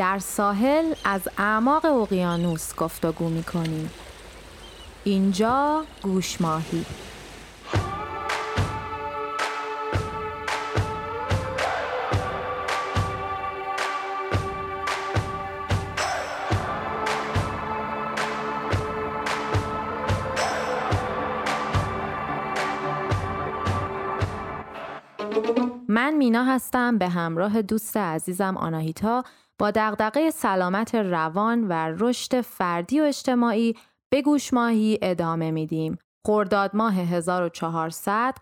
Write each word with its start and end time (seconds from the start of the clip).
در 0.00 0.18
ساحل 0.18 0.94
از 1.04 1.28
اعماق 1.38 1.84
اقیانوس 1.84 2.74
گفتگو 2.74 3.28
می‌کنیم. 3.28 3.90
اینجا 5.04 5.84
گوش 6.02 6.40
ماهی. 6.40 6.84
من 25.88 26.14
مینا 26.14 26.44
هستم 26.44 26.98
به 26.98 27.08
همراه 27.08 27.62
دوست 27.62 27.96
عزیزم 27.96 28.56
آناهیتا 28.56 29.24
با 29.60 29.70
دغدغه 29.70 30.30
سلامت 30.30 30.94
روان 30.94 31.68
و 31.68 31.72
رشد 31.72 32.40
فردی 32.40 33.00
و 33.00 33.04
اجتماعی 33.04 33.76
به 34.10 34.22
گوش 34.22 34.52
ماهی 34.54 34.98
ادامه 35.02 35.50
میدیم. 35.50 35.98
خرداد 36.26 36.76
ماه 36.76 36.94
1400 36.94 38.34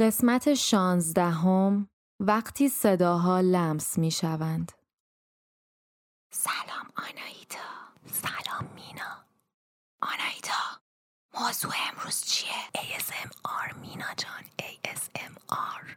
قسمت 0.00 0.54
16 0.54 1.22
هم 1.22 1.88
وقتی 2.20 2.68
صداها 2.68 3.40
لمس 3.40 3.98
می 3.98 4.10
شوند. 4.10 4.72
سلام 6.30 6.86
آنایتا 6.96 7.68
سلام 8.06 8.70
مینا 8.74 9.24
آنایتا 10.02 10.80
موضوع 11.40 11.72
امروز 11.92 12.24
چیه؟ 12.24 12.52
ASMR 12.76 13.76
مینا 13.80 14.14
جان 14.16 14.44
ASMR 14.62 15.95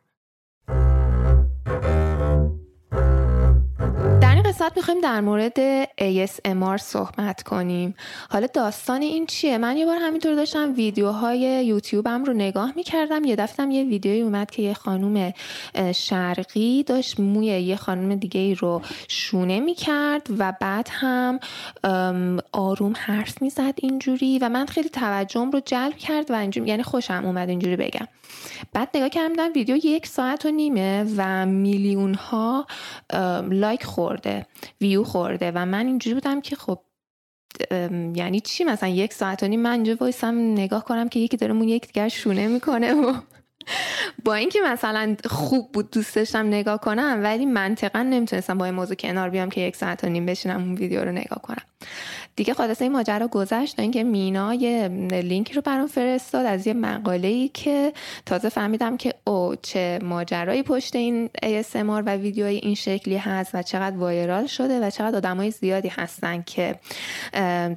قسمت 4.60 4.78
می‌خوایم 4.78 5.02
در 5.02 5.22
مورد 5.22 5.84
ASMR 5.84 6.78
صحبت 6.78 7.44
کنیم. 7.44 7.96
حالا 8.30 8.48
داستان 8.48 9.02
این 9.02 9.26
چیه؟ 9.26 9.58
من 9.58 9.78
یه 9.78 9.86
بار 9.86 9.98
همینطور 10.02 10.36
داشتم 10.36 10.74
ویدیوهای 10.76 11.66
یوتیوبم 11.66 12.24
رو 12.24 12.34
نگاه 12.34 12.74
می‌کردم 12.76 13.24
یه 13.24 13.36
دفتم 13.36 13.72
یه 13.72 13.84
ویدیوی 13.84 14.22
اومد 14.22 14.52
که 14.52 14.62
یه 14.62 14.74
خانوم 14.74 15.34
شرقی 15.96 16.84
داشت 16.84 17.20
موی 17.20 17.46
یه 17.46 17.76
خانوم 17.76 18.16
دیگه 18.16 18.40
ای 18.40 18.56
رو 18.56 18.82
شونه 19.08 19.60
می‌کرد 19.60 20.28
و 20.38 20.54
بعد 20.62 20.90
هم 20.92 21.40
آروم 22.52 22.94
حرف 22.98 23.42
می‌زد 23.42 23.74
اینجوری 23.76 24.40
و 24.40 24.50
من 24.50 24.66
خیلی 24.66 24.90
توجهم 24.90 25.52
رو 25.52 25.60
جلب 25.66 25.98
کرد 25.98 26.32
و 26.32 26.36
اینجوری 26.36 26.70
یعنی 26.70 26.84
خوشم 26.84 27.22
اومد 27.26 27.50
اینجوری 27.50 27.76
بگم. 27.76 28.08
بعد 28.74 28.90
نگاه 28.96 29.10
کردم 29.10 29.50
ویدیو 29.56 29.76
یک 29.76 30.08
ساعت 30.08 30.46
و 30.46 30.52
نیمه 30.52 31.06
و 31.18 31.46
میلیون 31.46 32.14
ها 32.14 32.68
like 33.50 33.84
خورده. 33.84 34.46
view 34.82 35.04
خورده 35.04 35.52
و 35.56 35.66
من 35.66 35.88
اینجوری 35.88 36.14
بودم 36.14 36.42
که 36.42 36.56
خب 36.56 36.80
یعنی 38.16 38.40
چی؟ 38.40 38.64
مثلا 38.64 38.90
یک 38.90 39.14
ساعت 39.14 39.44
و 39.44 39.48
نیم 39.48 39.60
من 39.60 39.72
اینجا 39.72 39.96
وایسم 40.00 40.36
نگاه 40.38 40.86
کنم 40.86 41.10
که 41.10 41.20
یکی 41.20 41.38
داره 41.38 41.54
موی 41.54 41.68
یکی 41.68 41.88
دیگرو 41.88 42.10
شونه 42.10 42.48
می‌کنه 42.48 42.94
و 42.94 43.14
با 44.26 44.34
اینکه 44.34 44.60
مثلا 44.66 45.16
خوب 45.26 45.72
بود 45.72 45.92
دوست 45.92 46.16
داشتم 46.16 46.48
نگاه 46.48 46.82
کنم 46.82 47.20
ولی 47.24 47.46
منطقا 47.46 48.04
نمی‌تونستم 48.04 48.58
با 48.58 48.66
این 48.66 48.74
موضوع 48.74 48.96
کنار 48.96 49.30
بیام 49.30 49.50
که 49.50 49.62
یک 49.62 49.76
ساعت 49.76 50.04
و 50.04 50.10
نیم 50.10 50.26
بشینم 50.26 50.62
اون 50.62 50.76
ویدیو 50.76 51.06
رو 51.06 51.12
نگاه 51.12 51.42
کنم. 51.42 51.64
دیگه 52.40 52.54
خلاصه 52.54 52.82
این 52.82 52.92
ماجرا 52.92 53.28
گذشت 53.28 53.76
تا 53.76 53.82
اینکه 53.82 54.04
مینا 54.04 54.54
یه 54.54 54.88
لینکی 55.12 55.54
رو 55.54 55.62
برام 55.62 55.88
فرستاد 55.88 56.46
از 56.46 56.68
یه 56.68 56.74
مقاله 56.74 57.28
ای 57.28 57.48
که 57.48 57.94
تازه 58.26 58.50
فهمیدم 58.50 58.98
که 58.98 59.14
اوه 59.28 59.56
چه 59.62 60.00
ماجرایی 60.04 60.64
پشت 60.64 60.96
این 60.96 61.30
ASMR 61.46 62.04
و 62.06 62.16
ویدیوهای 62.16 62.56
این 62.56 62.76
شکلی 62.76 63.18
هست 63.18 63.56
و 63.56 63.62
چقدر 63.62 63.98
viral 63.98 64.48
شده 64.48 64.88
و 64.88 64.90
چقدر 64.90 65.18
آدمای 65.18 65.52
زیادی 65.52 65.88
هستن 65.88 66.42
که 66.42 66.80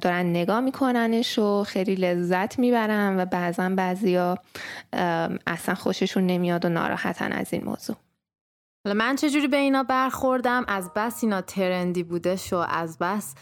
دارن 0.01 0.25
نگاه 0.25 0.59
میکننش 0.59 1.39
و 1.39 1.63
خیلی 1.63 1.95
لذت 1.95 2.59
می‌برن 2.59 3.19
و 3.19 3.25
بعضا 3.25 3.69
بعضیا 3.69 4.37
اصلا 5.47 5.75
خوششون 5.75 6.27
نمیاد 6.27 6.65
و 6.65 6.69
ناراحتن 6.69 7.31
از 7.31 7.53
این 7.53 7.63
موضوع. 7.63 7.95
حالا 8.85 8.97
من 8.97 9.15
چجوری 9.15 9.47
به 9.47 9.57
اینا 9.57 9.83
برخوردم؟ 9.83 10.65
از 10.67 10.91
بس 10.95 11.23
اینا 11.23 11.41
ترندی 11.41 12.03
بوده 12.03 12.35
شو 12.35 12.65
از 12.69 12.97
بس 12.97 13.35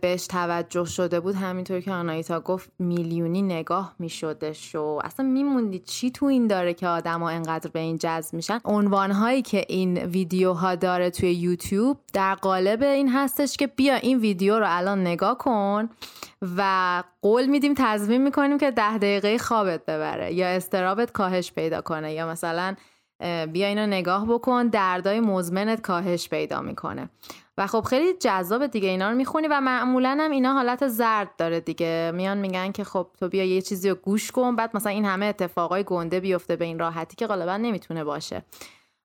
بهش 0.00 0.26
توجه 0.26 0.84
شده 0.84 1.20
بود. 1.20 1.34
همینطور 1.34 1.80
که 1.80 1.92
آنایتا 1.92 2.40
گفت 2.40 2.72
میلیونی 2.78 3.42
نگاه 3.42 3.94
می 3.98 4.08
شده 4.08 4.52
شو 4.52 4.98
اصلا 5.04 5.26
میموندی 5.26 5.78
چی 5.78 6.10
تو 6.10 6.26
این 6.26 6.46
داره 6.46 6.74
که 6.74 6.88
آدما 6.88 7.30
انقدر 7.30 7.70
به 7.70 7.78
این 7.78 7.98
جذب 7.98 8.34
میشن. 8.34 8.60
عنوان 8.64 9.42
که 9.42 9.64
این 9.68 9.98
ویدیوها 9.98 10.74
داره 10.74 11.10
توی 11.10 11.32
یوتیوب 11.32 11.98
در 12.12 12.34
قالب 12.34 12.82
این 12.82 13.08
هستش 13.08 13.56
که 13.56 13.66
بیا 13.66 13.94
این 13.94 14.18
ویدیو 14.18 14.58
رو 14.58 14.66
الان 14.68 15.00
نگاه 15.00 15.38
کن 15.38 15.88
و 16.56 17.02
قول 17.22 17.46
میدیم 17.46 17.74
تضمین 17.76 18.22
می‌کنیم 18.22 18.58
که 18.58 18.70
ده 18.70 18.98
دقیقه 18.98 19.38
خوابت 19.38 19.86
ببره 19.86 20.34
یا 20.34 20.46
استرابت 20.46 21.12
کاهش 21.12 21.52
پیدا 21.52 21.80
کنه 21.80 22.12
یا 22.12 22.26
مثلا 22.26 22.74
بیا 23.52 23.66
اینو 23.66 23.86
نگاه 23.86 24.26
بکن 24.26 24.66
دردای 24.66 25.20
مزمنت 25.20 25.80
کاهش 25.80 26.28
پیدا 26.28 26.60
می‌کنه. 26.60 27.08
و 27.58 27.66
خب 27.66 27.80
خیلی 27.80 28.12
جذاب 28.12 28.66
دیگه 28.66 28.88
اینا 28.88 29.10
رو 29.10 29.16
می‌خونی 29.16 29.48
و 29.48 29.60
معمولا 29.60 30.18
هم 30.20 30.30
اینا 30.30 30.52
حالت 30.52 30.88
زرد 30.88 31.36
داره 31.36 31.60
دیگه. 31.60 32.12
میان 32.14 32.38
میگن 32.38 32.72
که 32.72 32.84
خب 32.84 33.06
تو 33.20 33.28
بیا 33.28 33.44
یه 33.44 33.62
چیزی 33.62 33.88
رو 33.88 33.94
گوش 33.94 34.30
کن 34.30 34.56
بعد 34.56 34.76
مثلا 34.76 34.92
این 34.92 35.04
همه 35.04 35.26
اتفاقای 35.26 35.84
گنده 35.84 36.20
بیفته 36.20 36.56
به 36.56 36.64
این 36.64 36.78
راحتی 36.78 37.16
که 37.16 37.26
غالبا 37.26 37.56
نمی‌تونه 37.56 38.04
باشه. 38.04 38.44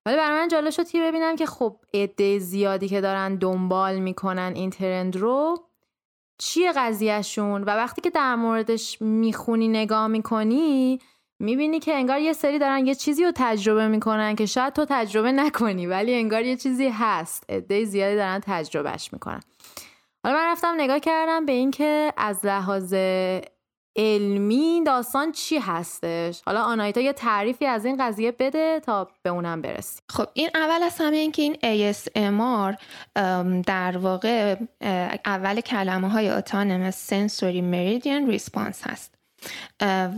ولی 0.06 0.18
برای 0.18 0.40
من 0.40 0.48
جالب 0.48 0.70
شد 0.70 0.90
که 0.90 1.02
ببینم 1.02 1.36
که 1.36 1.46
خب 1.46 1.76
عده 1.94 2.40
زیادی 2.40 2.88
که 2.88 3.02
دارن 3.02 3.36
دنبال 3.36 4.00
می‌کنن 4.00 4.52
این 4.56 4.70
ترند 4.70 5.16
رو 5.18 5.58
چیه 6.38 6.72
قضیهشون؟ 6.72 7.64
و 7.64 7.70
وقتی 7.70 8.02
که 8.02 8.10
در 8.10 8.36
موردش 8.36 9.02
می‌خونی 9.02 9.68
نگاه 9.68 10.08
می‌کنی 10.08 11.00
می‌بینی 11.40 11.80
که 11.80 11.96
انگار 11.96 12.20
یه 12.20 12.34
سری 12.34 12.60
دارن 12.60 12.88
یه 12.88 12.96
چیزی 12.96 13.24
رو 13.24 13.32
تجربه 13.36 13.88
می‌کنن 13.88 14.36
که 14.36 14.46
شاید 14.46 14.74
تو 14.74 14.86
تجربه 14.90 15.32
نکنی 15.32 15.88
ولی 15.88 16.16
انگار 16.16 16.42
یه 16.42 16.56
چیزی 16.56 16.88
هست. 16.88 17.44
عده 17.50 17.86
زیادی 17.86 18.16
دارن 18.16 18.42
تجربهش 18.46 19.14
می‌کنن. 19.14 19.42
حالا 20.24 20.38
من 20.38 20.46
رفتم 20.52 20.76
نگاه 20.78 21.00
کردم 21.00 21.46
به 21.46 21.52
اینکه 21.52 22.14
از 22.18 22.46
لحاظ 22.46 22.94
علمی 23.96 24.84
داستان 24.86 25.32
چی 25.32 25.58
هستش؟ 25.58 26.42
حالا 26.46 26.62
آنایتا 26.62 27.02
یه 27.02 27.14
تعریفی 27.14 27.66
از 27.66 27.86
این 27.86 27.98
قضیه 28.00 28.32
بده 28.32 28.80
تا 28.80 29.08
به 29.24 29.30
اونم 29.30 29.62
برسی 29.62 30.02
خب 30.10 30.26
این 30.34 30.50
اول 30.56 30.84
از 30.84 30.98
همه 31.00 31.18
اینکه 31.18 31.42
این 31.42 31.56
ASMR 31.94 32.76
در 33.66 33.98
واقع 33.98 34.56
اول 35.26 35.62
کلمه 35.62 36.10
های 36.10 36.42
Autonomous 36.42 36.96
Sensory 37.10 37.62
Meridian 37.74 38.38
Response 38.38 38.88
هست. 38.88 39.19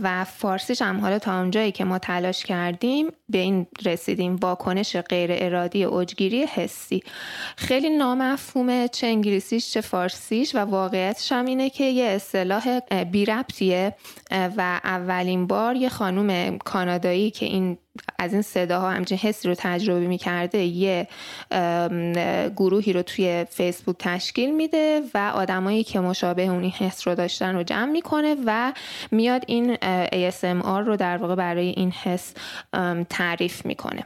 و 0.02 0.24
فارسیش 0.24 0.82
هم 0.82 1.00
حالا 1.00 1.18
تا 1.18 1.38
اونجایی 1.38 1.72
که 1.72 1.84
ما 1.84 1.98
تلاش 1.98 2.44
کردیم 2.44 3.06
به 3.28 3.38
این 3.38 3.66
رسیدیم 3.84 4.36
واکنش 4.36 4.96
غیر 4.96 5.30
ارادی 5.32 5.84
اوجگیری 5.84 6.44
حسی. 6.44 7.02
خیلی 7.56 7.90
نامفهومه 7.90 8.88
چه 8.88 9.06
انگلیسیش 9.06 9.70
چه 9.70 9.80
فارسیش 9.80 10.54
و 10.54 10.58
واقعیتش 10.58 11.32
هم 11.32 11.44
اینه 11.44 11.70
که 11.70 11.84
یه 11.84 12.04
اصطلاح 12.04 12.80
بی 13.12 13.26
و 14.56 14.80
اولین 14.84 15.46
بار 15.46 15.76
یه 15.76 15.88
خانوم 15.88 16.58
کانادایی 16.58 17.30
که 17.30 17.46
این 17.46 17.78
از 18.18 18.32
این 18.32 18.42
صداها 18.42 18.90
همچین 18.90 19.18
حسی 19.18 19.48
رو 19.48 19.54
تجربه 19.58 20.06
می‌کرده 20.06 20.58
یه 20.58 21.08
گروهی 22.56 22.92
رو 22.92 23.02
توی 23.02 23.46
فیسبوک 23.50 23.96
تشکیل 23.98 24.54
میده 24.54 25.02
و 25.14 25.32
آدمایی 25.34 25.84
که 25.84 26.00
مشابه 26.00 26.42
اون 26.42 26.62
این 26.62 26.72
حس 26.72 27.08
رو 27.08 27.14
داشتن 27.14 27.54
رو 27.54 27.62
جمع 27.62 27.92
می‌کنه 27.92 28.36
و 28.46 28.72
میاد 29.10 29.44
این 29.46 29.74
ASMR 30.30 30.86
رو 30.86 30.96
در 30.96 31.16
واقع 31.16 31.34
برای 31.34 31.68
این 31.68 31.90
حس 31.90 32.34
تعریف 33.10 33.66
می‌کنه. 33.66 34.04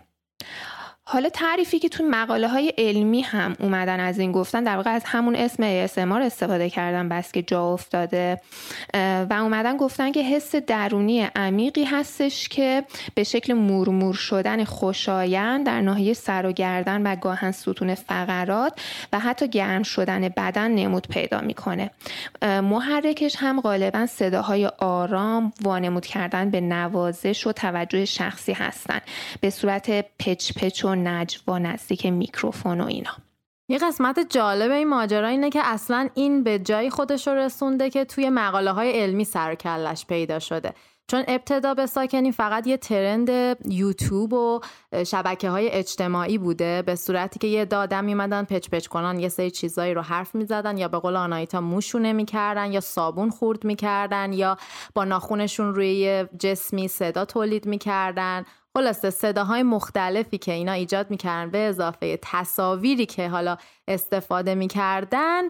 حالا 1.08 1.28
تعریفی 1.28 1.78
که 1.78 1.88
تو 1.88 2.04
مقاله 2.04 2.48
های 2.48 2.72
علمی 2.78 3.20
هم 3.20 3.56
اومدن 3.60 4.00
از 4.00 4.18
این 4.18 4.32
گفتن 4.32 4.64
در 4.64 4.76
واقع 4.76 4.90
از 4.90 5.02
همون 5.04 5.36
اسم 5.36 5.86
ASMR 5.86 6.22
استفاده 6.22 6.70
کردن 6.70 7.08
بس 7.08 7.32
که 7.32 7.42
جا 7.42 7.72
افتاده. 7.72 8.40
و 9.30 9.38
اومدن 9.40 9.76
گفتن 9.76 10.12
که 10.12 10.22
حس 10.22 10.54
درونی 10.54 11.28
عمیقی 11.36 11.84
هستش 11.84 12.48
که 12.48 12.84
به 13.14 13.24
شکل 13.24 13.52
مورمور 13.52 14.14
شدن 14.14 14.64
خوشایند 14.64 15.66
در 15.66 15.80
ناحیه 15.80 16.14
سر 16.14 16.46
و 16.46 16.52
گردن 16.52 17.02
و 17.02 17.16
گاهن 17.16 17.52
ستون 17.52 17.94
فقرات 17.94 18.80
و 19.12 19.18
حتی 19.18 19.48
گرم 19.48 19.82
شدن 19.82 20.28
بدن 20.28 20.70
نمود 20.70 21.08
پیدا 21.08 21.40
می‌کنه. 21.40 21.90
محرکش 22.42 23.36
هم 23.38 23.60
غالبا 23.60 24.06
صداهای 24.06 24.66
آرام 24.78 25.52
وانمود 25.62 26.06
کردن 26.06 26.50
به 26.50 26.60
نوازش 26.60 27.46
و 27.46 27.52
توجه 27.52 28.04
شخصی 28.04 28.52
هستن. 28.52 29.00
به 29.40 29.50
صورت 29.50 30.04
پچ 30.18 30.52
پچ 30.52 30.84
و 30.84 30.95
نجوا 30.96 31.58
نزدیک 31.58 32.06
میکروفون 32.06 32.80
و 32.80 32.86
اینا. 32.86 33.12
یه 33.68 33.78
قسمت 33.78 34.26
جالب 34.30 34.70
این 34.70 34.88
ماجرا 34.88 35.28
اینه 35.28 35.50
که 35.50 35.60
اصلا 35.64 36.08
این 36.14 36.42
به 36.42 36.58
جایی 36.58 36.90
خودش 36.90 37.28
رسونده 37.28 37.90
که 37.90 38.04
توی 38.04 38.30
مقاله 38.30 38.72
های 38.72 39.00
علمی 39.00 39.24
سر 39.24 39.54
کلش 39.54 40.06
پیدا 40.06 40.38
شده. 40.38 40.74
چون 41.10 41.24
ابتدا 41.28 41.74
به 41.74 41.86
ساکنی 41.86 42.32
فقط 42.32 42.66
یه 42.66 42.76
ترند 42.76 43.30
یوتیوب 43.68 44.32
و 44.32 44.60
شبکه 45.06 45.50
های 45.50 45.68
اجتماعی 45.68 46.38
بوده 46.38 46.82
به 46.82 46.94
صورتی 46.94 47.38
که 47.38 47.46
یه 47.46 47.64
دادم 47.64 48.04
میمدن 48.04 48.44
پچ 48.44 48.68
پچ 48.68 48.86
کنن 48.86 49.20
یه 49.20 49.28
سری 49.28 49.50
چیزایی 49.50 49.94
رو 49.94 50.02
حرف 50.02 50.34
می‌زدن 50.34 50.78
یا 50.78 50.88
به 50.88 50.98
قول 50.98 51.16
آنایتا 51.16 51.60
موشونه 51.60 52.12
می‌کردن 52.12 52.72
یا 52.72 52.80
صابون 52.80 53.30
خورد 53.30 53.64
می‌کردن 53.64 54.32
یا 54.32 54.56
با 54.94 55.04
ناخونشون 55.04 55.74
روی 55.74 56.24
جسمی 56.38 56.88
صدا 56.88 57.24
تولید 57.24 57.66
می‌کردن. 57.66 58.44
خلاصه 58.76 59.10
صداهای 59.10 59.62
مختلفی 59.62 60.38
که 60.38 60.52
اینا 60.52 60.72
ایجاد 60.72 61.10
می‌کردن 61.10 61.50
به 61.50 61.58
اضافه 61.58 62.18
تصاویری 62.22 63.06
که 63.06 63.28
حالا 63.28 63.56
استفاده 63.88 64.54
می‌کردن. 64.54 65.42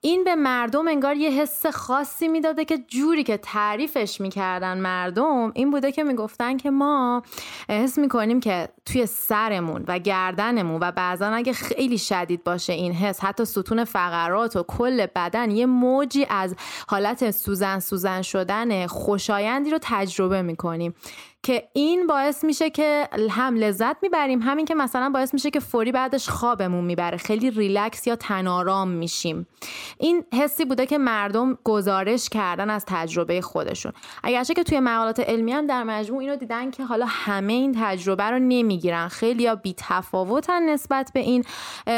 این 0.00 0.24
به 0.24 0.34
مردم 0.34 0.88
انگار 0.88 1.16
یه 1.16 1.30
حس 1.30 1.66
خاصی 1.66 2.28
می‌داده 2.28 2.64
که 2.64 2.78
جوری 2.78 3.22
که 3.22 3.36
تعریفش 3.36 4.20
می‌کردن 4.20 4.80
مردم 4.80 5.52
این 5.54 5.70
بوده 5.70 5.92
که 5.92 6.04
می‌گفتن 6.04 6.56
که 6.56 6.70
ما 6.70 7.22
حس 7.68 7.98
می‌کنیم 7.98 8.40
که 8.40 8.68
توی 8.86 9.06
سرمون 9.06 9.84
و 9.88 9.98
گردنمون 9.98 10.80
و 10.82 10.92
بعضا 10.92 11.26
اگه 11.26 11.52
خیلی 11.52 11.98
شدید 11.98 12.44
باشه 12.44 12.72
این 12.72 12.92
حس 12.92 13.20
حتی 13.20 13.44
ستون 13.44 13.84
فقرات 13.84 14.56
و 14.56 14.62
کل 14.62 15.06
بدن 15.06 15.50
یه 15.50 15.66
موجی 15.66 16.26
از 16.30 16.54
حالت 16.88 17.30
سوزن 17.30 17.78
سوزن 17.78 18.22
شدن 18.22 18.86
خوشایندی 18.86 19.70
رو 19.70 19.78
تجربه 19.82 20.42
می‌کنیم. 20.42 20.94
که 21.44 21.68
این 21.72 22.06
باعث 22.06 22.44
میشه 22.44 22.70
که 22.70 23.08
هم 23.30 23.56
لذت 23.56 23.96
می‌بریم 24.02 24.42
همین 24.42 24.64
که 24.66 24.74
مثلا 24.74 25.10
باعث 25.10 25.34
میشه 25.34 25.50
که 25.50 25.60
فوری 25.60 25.92
بعدش 25.92 26.28
خوابمون 26.28 26.84
می‌بره. 26.84 27.18
خیلی 27.32 27.50
ریلکس 27.50 28.06
یا 28.06 28.16
تنارام 28.16 28.88
میشیم. 28.88 29.46
این 29.98 30.24
حسی 30.34 30.64
بوده 30.64 30.86
که 30.86 30.98
مردم 30.98 31.58
گزارش 31.64 32.28
کردن 32.28 32.70
از 32.70 32.84
تجربه 32.88 33.40
خودشون. 33.40 33.92
اگرچه 34.22 34.54
که 34.54 34.62
توی 34.62 34.80
مقالات 34.80 35.20
علمی 35.20 35.52
هم 35.52 35.66
در 35.66 35.82
مجموع 35.82 36.20
اینو 36.20 36.36
دیدن 36.36 36.70
که 36.70 36.84
حالا 36.84 37.06
همه 37.08 37.52
این 37.52 37.76
تجربه 37.80 38.24
رو 38.24 38.38
نمی‌گیرن. 38.38 39.08
خیلی 39.08 39.42
یا 39.42 39.54
بی 39.54 39.74
تفاوتن 39.76 40.62
نسبت 40.62 41.10
به 41.14 41.20
این 41.20 41.44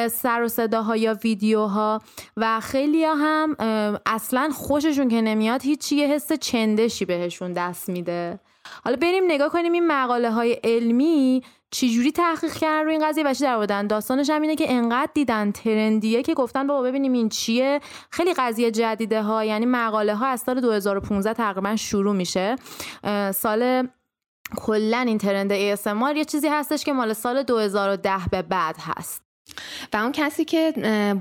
سر 0.08 0.42
و 0.42 0.48
صداها 0.48 0.96
یا 0.96 1.14
ویدیوها 1.24 2.00
و 2.36 2.60
خیلی 2.60 3.04
هم 3.04 3.56
اصلا 4.06 4.50
خوششون 4.54 5.08
که 5.08 5.20
نمیاد 5.20 5.62
هیچی 5.62 5.96
یه 5.96 6.06
حس 6.06 6.32
چندشی 6.32 7.04
بهشون 7.04 7.52
دست 7.52 7.88
میده. 7.88 8.40
حالا 8.84 8.96
بریم 8.96 9.24
نگاه 9.28 9.48
کنیم 9.48 9.72
این 9.72 9.86
مقاله 9.86 10.30
های 10.30 10.52
علمی 10.64 11.42
چجوری 11.74 12.12
تحقیق 12.12 12.52
کردن 12.52 12.84
روی 12.84 12.92
این 12.92 13.08
قضیه؟ 13.08 13.24
و 13.24 13.34
در 13.40 13.58
بودن 13.58 13.86
داستانش 13.86 14.30
هم 14.30 14.42
اینه 14.42 14.56
که 14.56 14.72
انقدر 14.72 15.10
دیدن 15.14 15.52
ترندیه 15.52 16.22
که 16.22 16.34
گفتن 16.34 16.66
بابا 16.66 16.82
ببینیم 16.82 17.12
این 17.12 17.28
چیه. 17.28 17.80
خیلی 18.10 18.34
قضیه 18.34 18.70
جدیده 18.70 19.22
ها 19.22 19.44
یعنی 19.44 19.66
مقاله 19.66 20.14
ها 20.14 20.26
از 20.26 20.40
سال 20.40 20.60
2015 20.60 21.32
تقریبا 21.32 21.76
شروع 21.76 22.14
میشه. 22.14 22.56
سال 23.34 23.88
کلا 24.56 24.98
این 24.98 25.18
ترند 25.18 25.74
ASMR 25.74 26.16
یه 26.16 26.24
چیزی 26.24 26.48
هستش 26.48 26.84
که 26.84 26.92
مال 26.92 27.12
سال 27.12 27.42
2010 27.42 28.10
به 28.30 28.42
بعد 28.42 28.76
هست. 28.78 29.23
و 29.92 29.96
اون 29.96 30.12
کسی 30.12 30.44
که 30.44 30.72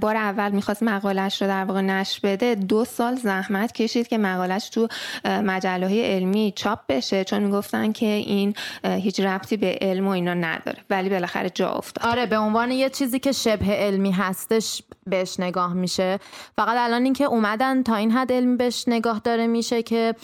بار 0.02 0.16
اول 0.16 0.52
می‌خواست 0.52 0.84
مقالش 0.84 1.42
رو 1.42 1.48
در 1.48 1.66
واقع 1.66 1.81
نشر 1.81 2.20
بده 2.24 2.56
دو 2.56 2.86
سال 2.86 3.16
زحمت 3.16 3.72
کشید 3.72 4.08
که 4.08 4.18
مقالش 4.18 4.70
تو 4.70 4.88
مجله 5.25 5.88
های 5.88 6.02
علمی 6.06 6.54
چاپ 6.56 6.80
بشه 6.90 7.24
چون 7.24 7.44
می‌گفتن 7.44 7.92
که 7.92 8.06
این 8.06 8.54
هیچ 8.84 9.20
ربطی 9.20 9.58
به 9.58 9.78
علم 9.81 10.08
و 10.08 10.10
اینا 10.10 10.34
نداره. 10.34 10.78
ولی 10.90 11.10
بالاخره 11.10 11.50
جا 11.50 11.70
افتاد. 11.70 12.06
آره 12.06 12.25
به 12.25 12.38
عنوان 12.38 12.72
یه 12.72 12.90
چیزی 12.90 13.20
که 13.20 13.31
شبه 13.31 13.66
علمی 13.66 14.12
هستش 14.12 14.84
بهش 15.08 15.40
نگاه 15.40 15.74
میشه. 15.74 16.19
فقط 16.56 16.78
الان 16.78 17.04
اینکه 17.04 17.24
اومدن 17.24 17.84
تا 17.84 17.96
این 17.96 18.12
حد 18.12 18.31
علمی 18.31 18.58
بهش 18.58 18.84
نگاه 18.88 19.22
داره 19.24 19.48
میشه 19.48 19.84
که 19.84 20.16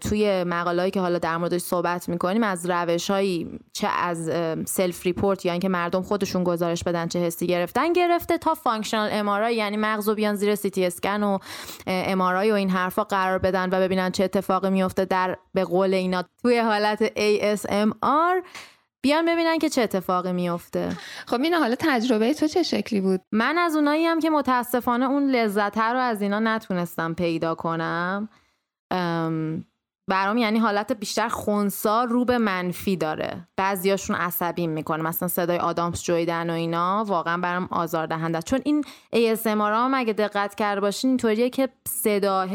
توی 0.00 0.44
مقالهایی 0.44 0.90
که 0.90 1.00
حالا 1.00 1.18
در 1.18 1.36
موردش 1.36 1.60
صحبت 1.60 2.08
می‌کنیم 2.08 2.42
از 2.42 2.70
روشهایی 2.70 3.58
چه 3.72 3.88
از 3.88 4.30
self 4.66 5.06
report 5.06 5.46
یا 5.46 5.52
اینکه 5.52 5.68
مردم 5.68 6.02
خودشون 6.02 6.44
گزارش 6.44 6.84
بدن 6.84 7.08
چه 7.08 7.23
حسی 7.24 7.46
گرفتن 7.46 7.92
گرفته 7.92 8.38
تا 8.38 8.54
functional 8.54 9.08
MRI 9.12 9.56
یعنی 9.56 9.76
مغزو 9.76 10.14
بیان 10.14 10.34
زیر 10.34 10.54
سی 10.54 10.70
تی 10.70 10.86
اسکن 10.86 11.22
و 11.22 11.38
MRI 11.86 12.50
و 12.50 12.54
این 12.54 12.70
حرفا 12.70 13.04
قرار 13.04 13.38
بدن 13.38 13.68
و 13.72 13.80
ببینن 13.80 14.10
چه 14.10 14.24
اتفاقی 14.24 14.70
میفته 14.70 15.04
در 15.04 15.36
به 15.54 15.64
قول 15.64 15.94
اینا 15.94 16.24
توی 16.42 16.58
حالت 16.58 17.06
ASMR 17.06 18.44
بیان 19.04 19.26
ببینن 19.26 19.58
که 19.58 19.68
چه 19.68 19.82
اتفاقی 19.82 20.32
میفته. 20.32 20.96
خب 21.26 21.40
اینا 21.40 21.58
حالا 21.58 21.74
تجربه 21.78 22.34
تو 22.34 22.46
چه 22.46 22.62
شکلی 22.62 23.00
بود؟ 23.00 23.20
من 23.32 23.58
از 23.58 23.76
اونایی 23.76 24.06
هم 24.06 24.20
که 24.20 24.30
متاسفانه 24.30 25.06
اون 25.06 25.30
لذت 25.30 25.78
رو 25.78 25.98
از 25.98 26.22
اینا 26.22 26.38
نتونستم 26.38 27.14
پیدا 27.14 27.54
کنم. 27.54 28.28
برام 30.08 30.38
یعنی 30.38 30.58
حالت 30.58 30.92
بیشتر 30.92 31.28
خونسا 31.28 32.04
رو 32.04 32.24
به 32.24 32.38
منفی 32.38 32.96
داره. 32.96 33.48
بعضیاشون 33.56 34.16
عصبی 34.16 34.66
می‌کنه. 34.66 35.02
مثلا 35.02 35.28
صدای 35.28 35.58
آدامس 35.58 36.04
جویدن 36.04 36.50
و 36.50 36.52
اینا 36.52 37.04
واقعا 37.08 37.38
برام 37.38 37.68
آزاردهنده 37.70 38.42
چون 38.42 38.60
این 38.64 38.84
ASMR 39.14 39.46
هم 39.46 39.94
اگه 39.94 40.12
دقت 40.12 40.54
کرده 40.54 40.80
باشین 40.80 41.10
اینطوریه 41.10 41.50
که 41.50 41.68
صداه 41.88 42.48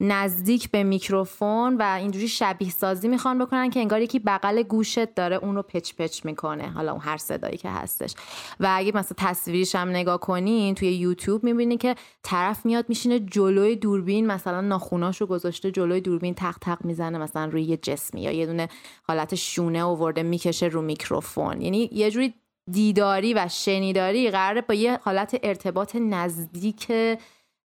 نزدیک 0.00 0.70
به 0.70 0.82
میکروفون 0.82 1.76
و 1.76 1.96
اینجوری 1.98 2.28
شبیه 2.28 2.70
سازی 2.70 3.08
می‌خوان 3.08 3.38
بکنن 3.38 3.70
که 3.70 3.80
انگار 3.80 4.00
یکی 4.00 4.18
بغل 4.18 4.62
گوشت 4.62 5.14
داره 5.14 5.36
اون 5.36 5.56
رو 5.56 5.62
پچ 5.62 5.92
پچ 5.98 6.24
می‌کنه. 6.24 6.70
حالا 6.70 6.92
اون 6.92 7.00
هر 7.00 7.16
صدایی 7.16 7.56
که 7.56 7.70
هستش. 7.70 8.14
و 8.60 8.68
اگه 8.70 8.92
مثلا 8.94 9.16
تصویرش 9.18 9.74
هم 9.74 9.88
نگاه 9.88 10.20
کنین 10.20 10.74
توی 10.74 10.92
یوتیوب 10.92 11.44
می‌بینی 11.44 11.76
که 11.76 11.94
طرف 12.22 12.66
میاد 12.66 12.84
میشینه 12.88 13.20
جلوی 13.20 13.76
دوربین 13.76 14.26
مثلا 14.26 14.60
ناخوناشو 14.60 15.26
گذاشته 15.26 15.70
جلوی 15.70 16.00
دوربین 16.00 16.34
تق 16.34 16.56
تق 16.60 16.84
می‌زنه 16.84 17.18
مثلا 17.18 17.44
روی 17.44 17.62
یه 17.62 17.76
جسمی 17.76 18.22
یا 18.22 18.32
یه 18.32 18.46
دونه 18.46 18.68
حالت 19.02 19.34
شونه 19.34 19.82
آورده 19.82 20.22
می‌کشه 20.22 20.66
رو 20.66 20.82
میکروفون. 20.82 21.60
یعنی 21.60 21.90
یه 21.92 22.10
جوری 22.10 22.34
دیداری 22.70 23.34
و 23.34 23.48
شنیداری 23.48 24.30
قراره 24.30 24.60
با 24.60 24.74
یه 24.74 24.98
حالت 25.02 25.40
ارتباط 25.42 25.96
نزدیک 25.96 26.92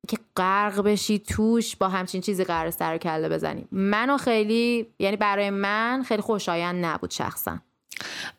که 0.07 0.18
غرق 0.38 0.81
بشی 0.81 1.19
توش 1.19 1.75
با 1.75 1.89
همچین 1.89 2.21
چیزی 2.21 2.44
قرار 2.44 2.71
سر 2.71 2.98
کله 2.98 3.30
بزنی. 3.30 3.65
منو 3.71 4.18
خیلی 4.18 4.88
یعنی 5.00 5.15
برای 5.15 5.50
من 5.50 6.03
خیلی 6.07 6.21
خوشایند 6.21 6.86
نبود 6.86 7.12
شخصا. 7.12 7.59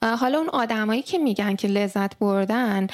حالا 0.03 0.39
اون 0.39 0.49
آدمایی 0.49 1.03
که 1.03 1.19
میگن 1.19 1.57
که 1.57 1.69
لذت 1.69 2.19
بردن 2.19 2.87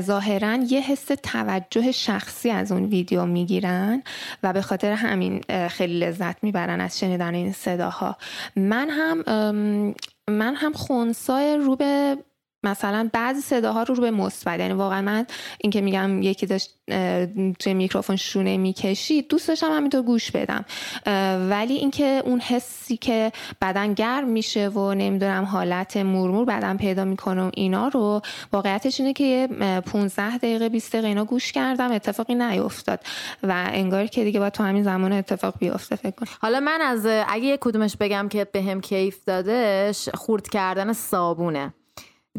ظاهرا 0.00 0.54
یه 0.54 0.80
حس 0.80 1.10
توجه 1.22 1.92
شخصی 1.92 2.50
از 2.50 2.72
اون 2.72 2.84
ویدیو 2.84 3.26
می‌گیرن 3.26 4.02
و 4.42 4.52
به 4.52 4.62
خاطر 4.62 4.92
همین 4.92 5.40
خیلی 5.68 5.98
لذت 5.98 6.44
می‌برن 6.44 6.80
از 6.80 6.98
شنیدن 6.98 7.34
این 7.34 7.52
صداها. 7.52 8.16
من 8.56 8.90
هم 8.90 9.24
من 10.28 10.54
هم 10.54 10.72
خونسای 10.72 11.56
رو 11.56 11.76
به 11.76 12.16
مثلا 12.64 13.10
بعضی 13.12 13.40
صداها 13.40 13.82
رو 13.82 13.94
رو 13.94 14.00
به 14.00 14.10
مثبت 14.10 14.60
یعنی 14.60 14.72
واقعا 14.72 15.02
من 15.02 15.26
اینکه 15.58 15.80
میگم 15.80 16.22
یکی 16.22 16.46
داشت 16.46 16.74
توی 17.58 17.74
میکروفون 17.74 18.16
شونه 18.16 18.56
می‌کشید 18.56 19.28
دوست 19.28 19.48
داشتم 19.48 19.72
همینطور 19.72 20.02
گوش 20.02 20.30
بدم. 20.30 20.64
ولی 21.50 21.74
اینکه 21.74 22.22
اون 22.24 22.40
حسی 22.40 22.96
که 22.96 23.32
بدن 23.62 23.94
گرم 23.94 24.28
میشه 24.28 24.68
و 24.68 24.94
نمی‌دونم 24.94 25.44
حالت 25.44 25.96
مرمور 25.96 26.44
بدن 26.44 26.76
پیدا 26.76 27.04
می‌کنه 27.04 27.42
و 27.42 27.50
اینا 27.54 27.88
رو 27.88 28.22
واقعیتش 28.52 29.00
اینه 29.00 29.12
که 29.12 29.24
یه 29.24 29.46
15 29.80 30.38
دقیقه 30.38 30.68
20 30.68 30.92
دقیقه 30.92 31.08
اینا 31.08 31.24
گوش 31.24 31.52
کردم 31.52 31.92
اتفاقی 31.92 32.34
نیفتاد 32.34 33.00
و 33.42 33.64
انگار 33.72 34.06
که 34.06 34.24
دیگه 34.24 34.40
با 34.40 34.50
تو 34.50 34.62
همین 34.62 34.82
زمان 34.82 35.12
اتفاق 35.12 35.54
بیفته 35.58 35.96
فکر 35.96 36.10
کنم. 36.10 36.28
حالا 36.40 36.60
من 36.60 36.80
از 36.80 37.06
اگه 37.06 37.44
یه 37.44 37.58
کدومش 37.60 37.96
بگم 37.96 38.28
که 38.28 38.44
بهم 38.44 38.80
به 38.80 38.80
کیف 38.80 39.24
دادش 39.24 40.08
خورد 40.08 40.48
کردن 40.48 40.92
صابونه. 40.92 41.74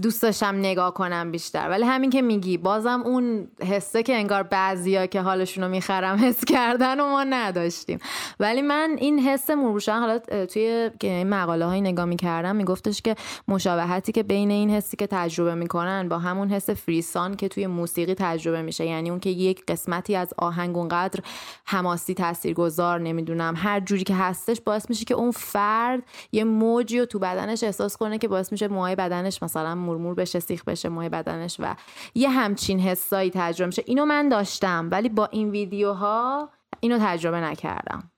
دوست 0.01 0.21
داشتم 0.21 0.55
نگاه 0.55 0.93
کنم 0.93 1.31
بیشتر. 1.31 1.69
ولی 1.69 1.83
همین 1.83 2.09
که 2.09 2.21
میگی 2.21 2.57
بازم 2.57 3.01
اون 3.05 3.47
حسه 3.61 4.03
که 4.03 4.15
انگار 4.15 4.43
بعضیا 4.43 5.05
که 5.05 5.21
حالشون 5.21 5.63
رو 5.63 5.69
می‌خرم 5.69 6.17
حس 6.17 6.45
کردن 6.45 6.99
و 6.99 7.03
ما 7.03 7.23
نداشتیم. 7.23 7.99
ولی 8.39 8.61
من 8.61 8.95
این 8.99 9.19
حس 9.19 9.49
مربوشن 9.49 9.99
حالا 9.99 10.19
توی 10.45 10.91
مقاله 11.23 11.65
های 11.65 11.81
نگاه 11.81 12.05
می‌کردم 12.05 12.55
میگفتش 12.55 13.01
که 13.01 13.15
مشابهتی 13.47 14.11
که 14.11 14.23
بین 14.23 14.51
این 14.51 14.69
حسی 14.69 14.97
که 14.97 15.07
تجربه 15.07 15.55
می‌کنن 15.55 16.09
با 16.09 16.19
همون 16.19 16.49
حس 16.49 16.69
فریسان 16.69 17.35
که 17.35 17.47
توی 17.47 17.67
موسیقی 17.67 18.13
تجربه 18.13 18.61
میشه. 18.61 18.85
یعنی 18.85 19.09
اون 19.09 19.19
که 19.19 19.29
یک 19.29 19.65
قسمتی 19.67 20.15
از 20.15 20.33
آهنگ 20.37 20.77
اونقدر 20.77 21.19
حماسی 21.65 22.13
تاثیرگذار 22.13 22.99
نمی‌دونم 22.99 23.53
هر 23.57 23.79
جوری 23.79 24.03
که 24.03 24.15
هستش 24.15 24.61
باعث 24.61 24.89
میشه 24.89 25.05
که 25.05 25.13
اون 25.13 25.31
فرد 25.31 26.03
یه 26.31 26.43
موجی 26.43 26.99
رو 26.99 27.05
تو 27.05 27.19
بدنش 27.19 27.63
احساس 27.63 27.97
کنه 27.97 28.17
که 28.17 28.27
باعث 28.27 28.51
میشه 28.51 28.67
موهای 28.67 28.95
بدنش 28.95 29.43
مثلا 29.43 29.84
مرمور 29.85 30.15
بشه 30.15 30.39
سیخ 30.39 30.63
بشه 30.63 30.89
مای 30.89 31.09
بدنش 31.09 31.55
و 31.59 31.75
یه 32.15 32.29
همچین 32.29 32.79
حسایی 32.79 33.31
تجربه 33.35 33.67
میشه. 33.67 33.83
اینو 33.85 34.05
من 34.05 34.29
داشتم 34.29 34.89
ولی 34.91 35.09
با 35.09 35.25
این 35.25 35.49
ویدیوها 35.49 36.49
اینو 36.79 36.97
تجربه 37.01 37.39
نکردم. 37.39 38.11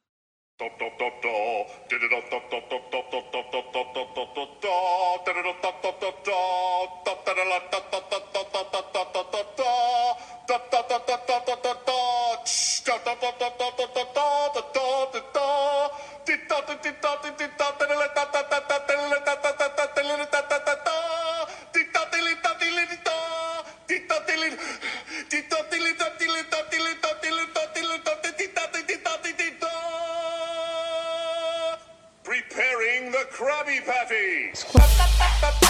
Preparing 32.23 33.11
the 33.11 33.25
Krabby 33.31 33.79
Patty. 33.85 35.66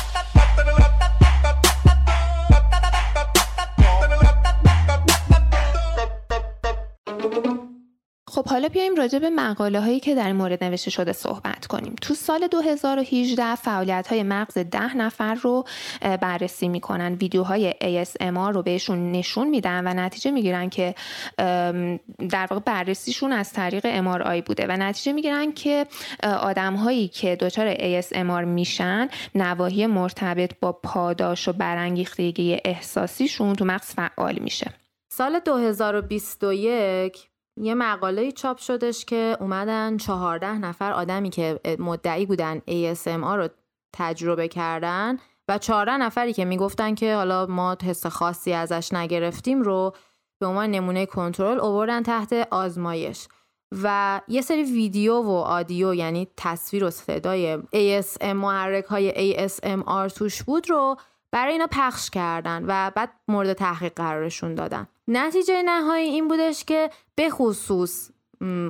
حالا 8.57 8.69
بیایم 8.69 8.95
راجع 8.95 9.19
به 9.19 9.29
مقاله 9.29 9.79
هایی 9.81 9.99
که 9.99 10.15
در 10.15 10.33
مورد 10.33 10.63
نوشته 10.63 10.89
شده 10.89 11.13
صحبت 11.13 11.67
کنیم. 11.67 11.95
تو 12.01 12.13
سال 12.13 12.47
2018 12.47 13.55
فعالیت 13.55 14.07
های 14.07 14.23
مغز 14.23 14.57
ده 14.57 14.97
نفر 14.97 15.33
رو 15.33 15.63
بررسی 16.01 16.67
می‌کنن. 16.67 17.13
ویدیوهای 17.13 17.71
ASMR 17.71 18.53
رو 18.53 18.63
بهشون 18.63 19.11
نشون 19.11 19.49
میدن 19.49 19.87
و 19.87 19.93
نتیجه 19.93 20.31
می‌گیرن 20.31 20.69
که 20.69 20.95
در 22.29 22.47
واقع 22.49 22.59
بررسیشون 22.59 23.31
از 23.31 23.53
طریق 23.53 24.01
MRI 24.01 24.41
بوده 24.45 24.65
و 24.69 24.71
نتیجه 24.71 25.13
می‌گیرن 25.13 25.51
که 25.51 25.85
آدم 26.23 26.75
هایی 26.75 27.07
که 27.07 27.35
دچار 27.35 27.75
ASMR 27.75 28.45
میشن 28.45 29.09
نواحی 29.35 29.87
مرتبط 29.87 30.51
با 30.61 30.71
پاداش 30.71 31.47
و 31.47 31.53
برانگیختگی 31.53 32.57
احساسیشون 32.65 33.55
تو 33.55 33.65
مغز 33.65 33.93
فعال 33.93 34.39
میشه. 34.39 34.71
سال 35.09 35.39
2021 35.39 37.27
یه 37.61 37.73
مقاله 37.73 38.31
چاپ 38.31 38.57
شدش 38.57 39.05
که 39.05 39.37
اومدن 39.39 39.97
چهارده 39.97 40.57
نفر 40.57 40.91
آدمی 40.91 41.29
که 41.29 41.59
مدعی 41.79 42.25
بودن 42.25 42.59
ASMR 42.59 43.35
رو 43.35 43.47
تجربه 43.93 44.47
کردن 44.47 45.17
و 45.47 45.57
چهارده 45.57 45.97
نفری 45.97 46.33
که 46.33 46.45
می‌گفتن 46.45 46.95
که 46.95 47.15
حالا 47.15 47.45
ما 47.45 47.77
حس 47.83 48.05
خاصی 48.05 48.53
ازش 48.53 48.93
نگرفتیم 48.93 49.61
رو 49.61 49.93
به 50.39 50.47
عنوان 50.47 50.71
نمونه 50.71 51.05
کنترل 51.05 51.59
اووردن 51.59 52.03
تحت 52.03 52.47
آزمایش. 52.51 53.27
و 53.83 54.21
یه 54.27 54.41
سری 54.41 54.63
ویدیو 54.63 55.21
و 55.21 55.31
آدیو 55.31 55.93
یعنی 55.93 56.27
تصویر 56.37 56.83
و 56.83 56.89
صدای 56.89 57.57
ASM 57.57 58.23
محرک 58.25 58.85
های 58.85 59.33
ASMR 59.33 60.13
توش 60.13 60.43
بود 60.43 60.69
رو 60.69 60.95
برای 61.31 61.53
اینا 61.53 61.67
پخش 61.71 62.09
کردن 62.09 62.63
و 62.67 62.91
بعد 62.95 63.11
مورد 63.27 63.53
تحقیق 63.53 63.93
قرارشون 63.95 64.55
دادن. 64.55 64.87
نتیجه 65.07 65.61
نهایی 65.61 66.09
این 66.09 66.27
بودش 66.27 66.63
که 66.63 66.89
به 67.15 67.29
خصوص 67.29 68.11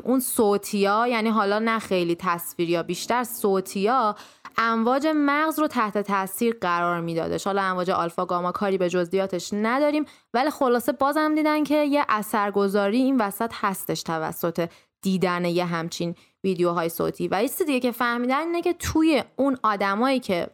اون 0.03 0.19
صوتیا 0.19 1.07
یعنی 1.07 1.29
حالا 1.29 1.59
نه 1.59 1.79
خیلی 1.79 2.15
تصویر 2.15 2.69
یا 2.69 2.83
بیشتر 2.83 3.23
صوتیا 3.23 4.15
امواج 4.57 5.07
مغز 5.15 5.59
رو 5.59 5.67
تحت 5.67 5.97
تاثیر 5.97 6.57
قرار 6.61 7.01
میدادش. 7.01 7.47
حالا 7.47 7.61
امواج 7.61 7.89
آلفا 7.89 8.25
گاما 8.25 8.51
کاری 8.51 8.77
به 8.77 8.89
جزئیاتش 8.89 9.49
نداریم 9.53 10.05
ولی 10.33 10.49
خلاصه 10.49 10.91
بازم 10.91 11.35
دیدن 11.35 11.63
که 11.63 11.83
یه 11.83 12.05
اثرگذاری 12.09 12.97
این 12.97 13.21
وسط 13.21 13.51
هستش 13.53 14.03
توسط 14.03 14.69
دیدن 15.01 15.45
یه 15.45 15.65
همچین 15.65 16.15
ویدیوهای 16.43 16.89
صوتی. 16.89 17.27
و 17.27 17.43
یه 17.43 17.49
دیگه 17.65 17.79
که 17.79 17.91
فهمیدن 17.91 18.39
اینه 18.39 18.61
که 18.61 18.73
توی 18.73 19.23
اون 19.35 19.57
آدمایی 19.63 20.19
که 20.19 20.47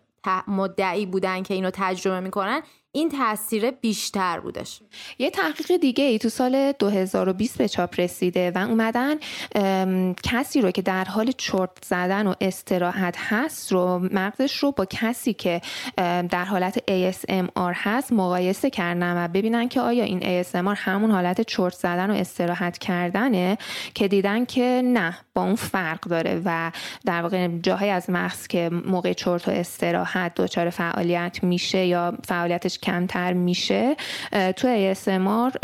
مدعی 0.47 1.05
بودن 1.05 1.43
که 1.43 1.53
اینو 1.53 1.69
تجربه 1.73 2.19
می‌کنن 2.19 2.61
این 2.95 3.09
تاثیر 3.09 3.71
بیشتر 3.71 4.39
بودش. 4.39 4.79
یه 5.19 5.29
تحقیق 5.29 5.77
دیگه 5.81 6.03
ای 6.03 6.19
تو 6.19 6.29
سال 6.29 6.71
2020 6.71 7.57
به 7.57 7.67
چاپ 7.67 7.99
رسیده 7.99 8.51
و 8.55 8.57
اومدن 8.57 9.15
کسی 10.23 10.61
رو 10.61 10.71
که 10.71 10.81
در 10.81 11.03
حال 11.03 11.31
چرت 11.31 11.69
زدن 11.85 12.27
و 12.27 12.33
استراحت 12.41 13.15
هست 13.17 13.71
رو 13.71 14.09
مغزش 14.11 14.55
رو 14.55 14.71
با 14.71 14.85
کسی 14.85 15.33
که 15.33 15.61
در 16.29 16.45
حالت 16.45 16.77
ASMR 16.77 17.73
هست 17.73 18.13
مقایسه 18.13 18.69
کردن 18.69 19.25
و 19.25 19.27
ببینن 19.27 19.67
که 19.67 19.81
آیا 19.81 20.03
این 20.03 20.43
ASMR 20.43 20.77
همون 20.77 21.11
حالت 21.11 21.41
چرت 21.41 21.73
زدن 21.73 22.11
و 22.11 22.13
استراحت 22.13 22.77
کردنه 22.77 23.57
که 23.93 24.07
دیدن 24.07 24.45
که 24.45 24.81
نه 24.85 25.17
با 25.33 25.43
اون 25.43 25.55
فرق 25.55 25.99
داره 25.99 26.41
و 26.45 26.71
در 27.05 27.21
واقع 27.21 27.47
جاهای 27.47 27.89
از 27.89 28.09
مغز 28.09 28.47
که 28.47 28.69
موقع 28.85 29.13
چرت 29.13 29.47
و 29.47 29.51
استراحت 29.51 30.35
دچار 30.35 30.69
فعالیت 30.69 31.39
میشه 31.43 31.85
یا 31.85 32.13
فعالیتش 32.27 32.79
کمتر 32.83 33.33
میشه 33.33 33.95
تو 34.31 34.93
ASMR 34.93 35.57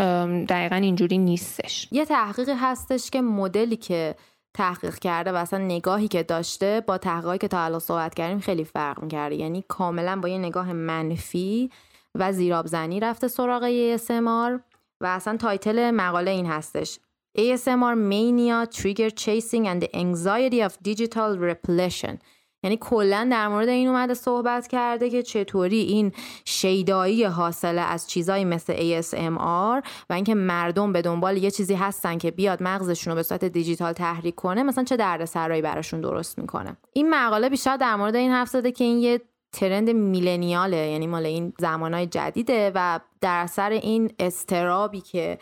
دقیقا 0.49 0.75
اینجوری 0.75 1.17
نیستش. 1.17 1.87
یه 1.91 2.05
تحقیقی 2.05 2.51
هستش 2.51 3.09
که 3.09 3.21
مدلی 3.21 3.75
که 3.75 4.15
تحقیق 4.53 4.95
کرده 4.95 5.31
و 5.31 5.35
اصلا 5.35 5.59
نگاهی 5.59 6.07
که 6.07 6.23
داشته 6.23 6.83
با 6.87 6.97
تحقیقی 6.97 7.37
که 7.37 7.47
تا 7.47 7.59
الان 7.63 7.79
صحبت 7.79 8.13
کردیم 8.13 8.39
خیلی 8.39 8.63
فرق 8.63 9.03
می‌کرده. 9.03 9.35
یعنی 9.35 9.63
کاملا 9.67 10.19
با 10.19 10.29
یه 10.29 10.37
نگاه 10.37 10.73
منفی 10.73 11.69
و 12.15 12.31
زیرابزنی 12.31 12.99
رفته 12.99 13.27
سراغ 13.27 13.69
ASMR 13.97 14.61
و 15.01 15.05
اصلا 15.05 15.37
تایتل 15.37 15.91
مقاله 15.91 16.31
این 16.31 16.45
هستش. 16.45 16.99
ASMR 17.37 17.95
Mania 18.11 18.65
Trigger 18.77 19.11
Chasing 19.23 19.65
and 19.71 19.79
the 19.83 19.89
Anxiety 19.95 20.61
of 20.67 20.73
Digital 20.89 21.37
Repletion 21.37 22.15
یعنی 22.63 22.77
کلا 22.81 23.27
در 23.31 23.47
مورد 23.47 23.69
این 23.69 23.87
اومده 23.87 24.13
صحبت 24.13 24.67
کرده 24.67 25.09
که 25.09 25.23
چطوری 25.23 25.79
این 25.79 26.11
شیدایی 26.45 27.23
حاصله 27.23 27.81
از 27.81 28.09
چیزایی 28.09 28.45
مثل 28.45 29.01
ASMR 29.01 29.87
و 30.09 30.13
اینکه 30.13 30.35
مردم 30.35 30.93
به 30.93 31.01
دنبال 31.01 31.37
یه 31.37 31.51
چیزی 31.51 31.73
هستن 31.73 32.17
که 32.17 32.31
بیاد 32.31 32.63
مغزشون 32.63 33.11
رو 33.11 33.15
به 33.15 33.23
صورت 33.23 33.45
دیجیتال 33.45 33.93
تحریک 33.93 34.35
کنه 34.35 34.63
مثلا 34.63 34.83
چه 34.83 34.97
دردسرایی 34.97 35.61
براشون 35.61 36.01
درست 36.01 36.39
می‌کنه. 36.39 36.77
این 36.93 37.09
مقاله 37.09 37.49
بیشتر 37.49 37.77
در 37.77 37.95
مورد 37.95 38.15
این 38.15 38.31
حرف 38.31 38.49
زده 38.49 38.71
که 38.71 38.83
این 38.83 38.99
یه 38.99 39.21
ترند 39.53 39.89
میلنیاله 39.89 40.77
یعنی 40.77 41.07
مال 41.07 41.25
این 41.25 41.53
زمانهای 41.59 42.05
جدیده 42.07 42.71
و 42.75 42.99
در 43.21 43.43
اثر 43.43 43.69
این 43.69 44.11
استرابی 44.19 45.01
که 45.01 45.37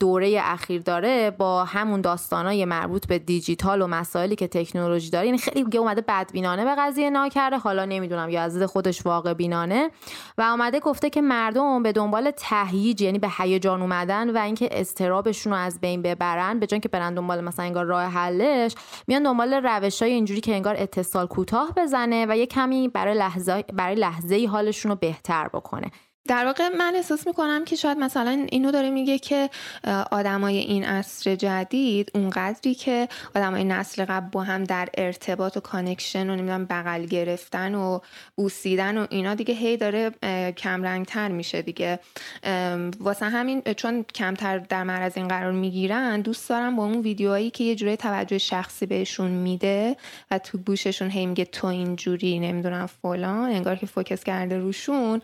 دوره 0.00 0.40
اخیر 0.42 0.82
داره 0.82 1.30
با 1.30 1.64
همون 1.64 2.00
داستانای 2.00 2.64
مربوط 2.64 3.06
به 3.06 3.18
دیجیتال 3.18 3.82
و 3.82 3.86
مسائلی 3.86 4.36
که 4.36 4.48
تکنولوژی 4.48 5.10
داره. 5.10 5.26
یعنی 5.26 5.38
خیلی 5.38 5.64
دیگه 5.64 5.80
اومده 5.80 6.00
بدبینانه 6.00 6.64
به 6.64 6.74
قضیه 6.78 7.10
کرده 7.28 7.58
حالا 7.58 7.84
نمی‌دونم 7.84 8.28
یا 8.28 8.42
از 8.42 8.62
خودش 8.62 9.06
واقع 9.06 9.34
بینانه. 9.34 9.90
و 10.38 10.42
اومده 10.42 10.80
گفته 10.80 11.10
که 11.10 11.20
مردم 11.20 11.82
به 11.82 11.92
دنبال 11.92 12.30
تهییج 12.30 13.02
یعنی 13.02 13.18
به 13.18 13.28
هیجان 13.38 13.80
اومدن 13.82 14.30
و 14.30 14.38
اینکه 14.38 14.68
استرابشون 14.72 15.52
رو 15.52 15.58
از 15.58 15.80
بین 15.80 16.02
ببرن 16.02 16.58
به 16.58 16.66
جای 16.66 16.80
که 16.80 16.88
برن 16.88 17.14
دنبال 17.14 17.40
مثلا 17.40 17.64
انگار 17.64 17.84
راه 17.84 18.04
حلش 18.04 18.74
میان 19.08 19.22
دنبال 19.22 19.54
روش 19.54 20.02
های 20.02 20.12
اینجوری 20.12 20.40
که 20.40 20.54
انگار 20.54 20.74
اتصال 20.78 21.26
کوتاه 21.26 21.72
بزنه 21.76 22.26
و 22.28 22.36
یه 22.36 22.46
کمی 22.46 22.88
برای 22.88 23.14
لحظه 23.14 23.64
برای 23.72 23.94
لحظه 23.94 24.46
حالشون 24.46 24.90
رو 24.90 24.96
بهتر 24.96 25.48
بکنه. 25.48 25.90
در 26.28 26.46
واقع 26.46 26.68
من 26.68 26.92
احساس 26.96 27.26
می‌کنم 27.26 27.64
که 27.64 27.76
شاید 27.76 27.98
مثلا 27.98 28.46
اینو 28.50 28.70
داره 28.70 28.90
میگه 28.90 29.18
که 29.18 29.50
آدمای 30.10 30.58
این 30.58 30.84
عصر 30.84 31.34
جدید 31.36 32.10
اونقدری 32.14 32.74
که 32.74 33.08
آدمای 33.36 33.64
نسل 33.64 34.04
قبل 34.04 34.28
با 34.28 34.42
هم 34.42 34.64
در 34.64 34.88
ارتباط 34.94 35.56
و 35.56 35.60
connection 35.60 36.30
و 36.30 36.36
نمی‌دونم 36.36 36.64
بغل 36.64 37.06
گرفتن 37.06 37.74
و 37.74 37.98
بوسیدن 38.36 38.98
و 38.98 39.06
اینا 39.10 39.34
دیگه 39.34 39.54
هی 39.54 39.76
داره 39.76 40.10
کم 40.56 41.04
تر 41.04 41.28
میشه 41.28 41.62
دیگه. 41.62 41.98
واسه 43.00 43.26
همین 43.26 43.62
چون 43.62 44.04
کمتر 44.14 44.58
در 44.58 44.84
معرض 44.84 45.12
این 45.16 45.28
قرار 45.28 45.52
می‌گیرن 45.52 46.20
دوست 46.20 46.48
دارم 46.48 46.76
با 46.76 46.84
اون 46.84 47.00
ویدیوهایی 47.00 47.50
که 47.50 47.64
یه 47.64 47.74
جوری 47.74 47.96
توجه 47.96 48.38
شخصی 48.38 48.86
بهشون 48.86 49.30
میده 49.30 49.96
و 50.30 50.38
تو 50.38 50.58
گوششون 50.58 51.10
هی 51.10 51.26
میگه 51.26 51.44
تو 51.44 51.66
اینجوری 51.66 52.38
نمی‌دونم 52.38 52.86
فلان 52.86 53.50
انگار 53.50 53.76
که 53.76 53.86
focus 53.86 54.24
کرده 54.24 54.58
روشون 54.58 55.22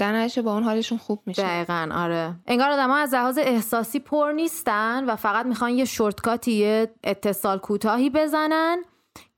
در 0.00 0.28
با 0.44 0.54
اون 0.54 0.62
حالشون 0.62 0.98
خوب 0.98 1.22
میشه. 1.26 1.42
دقیقا 1.42 1.88
آره. 1.94 2.34
انگار 2.46 2.70
آدم 2.70 2.88
ها 2.88 2.96
از 2.96 3.14
لحاظ 3.14 3.38
احساسی 3.38 3.98
پر 3.98 4.32
نیستن 4.32 5.04
و 5.04 5.16
فقط 5.16 5.46
می‌خوان 5.46 5.70
یه 5.70 5.84
shortcut 5.84 6.44
ی 6.44 6.52
یه 6.52 6.94
اتصال 7.04 7.58
کوتاهی 7.58 8.10
بزنن 8.10 8.82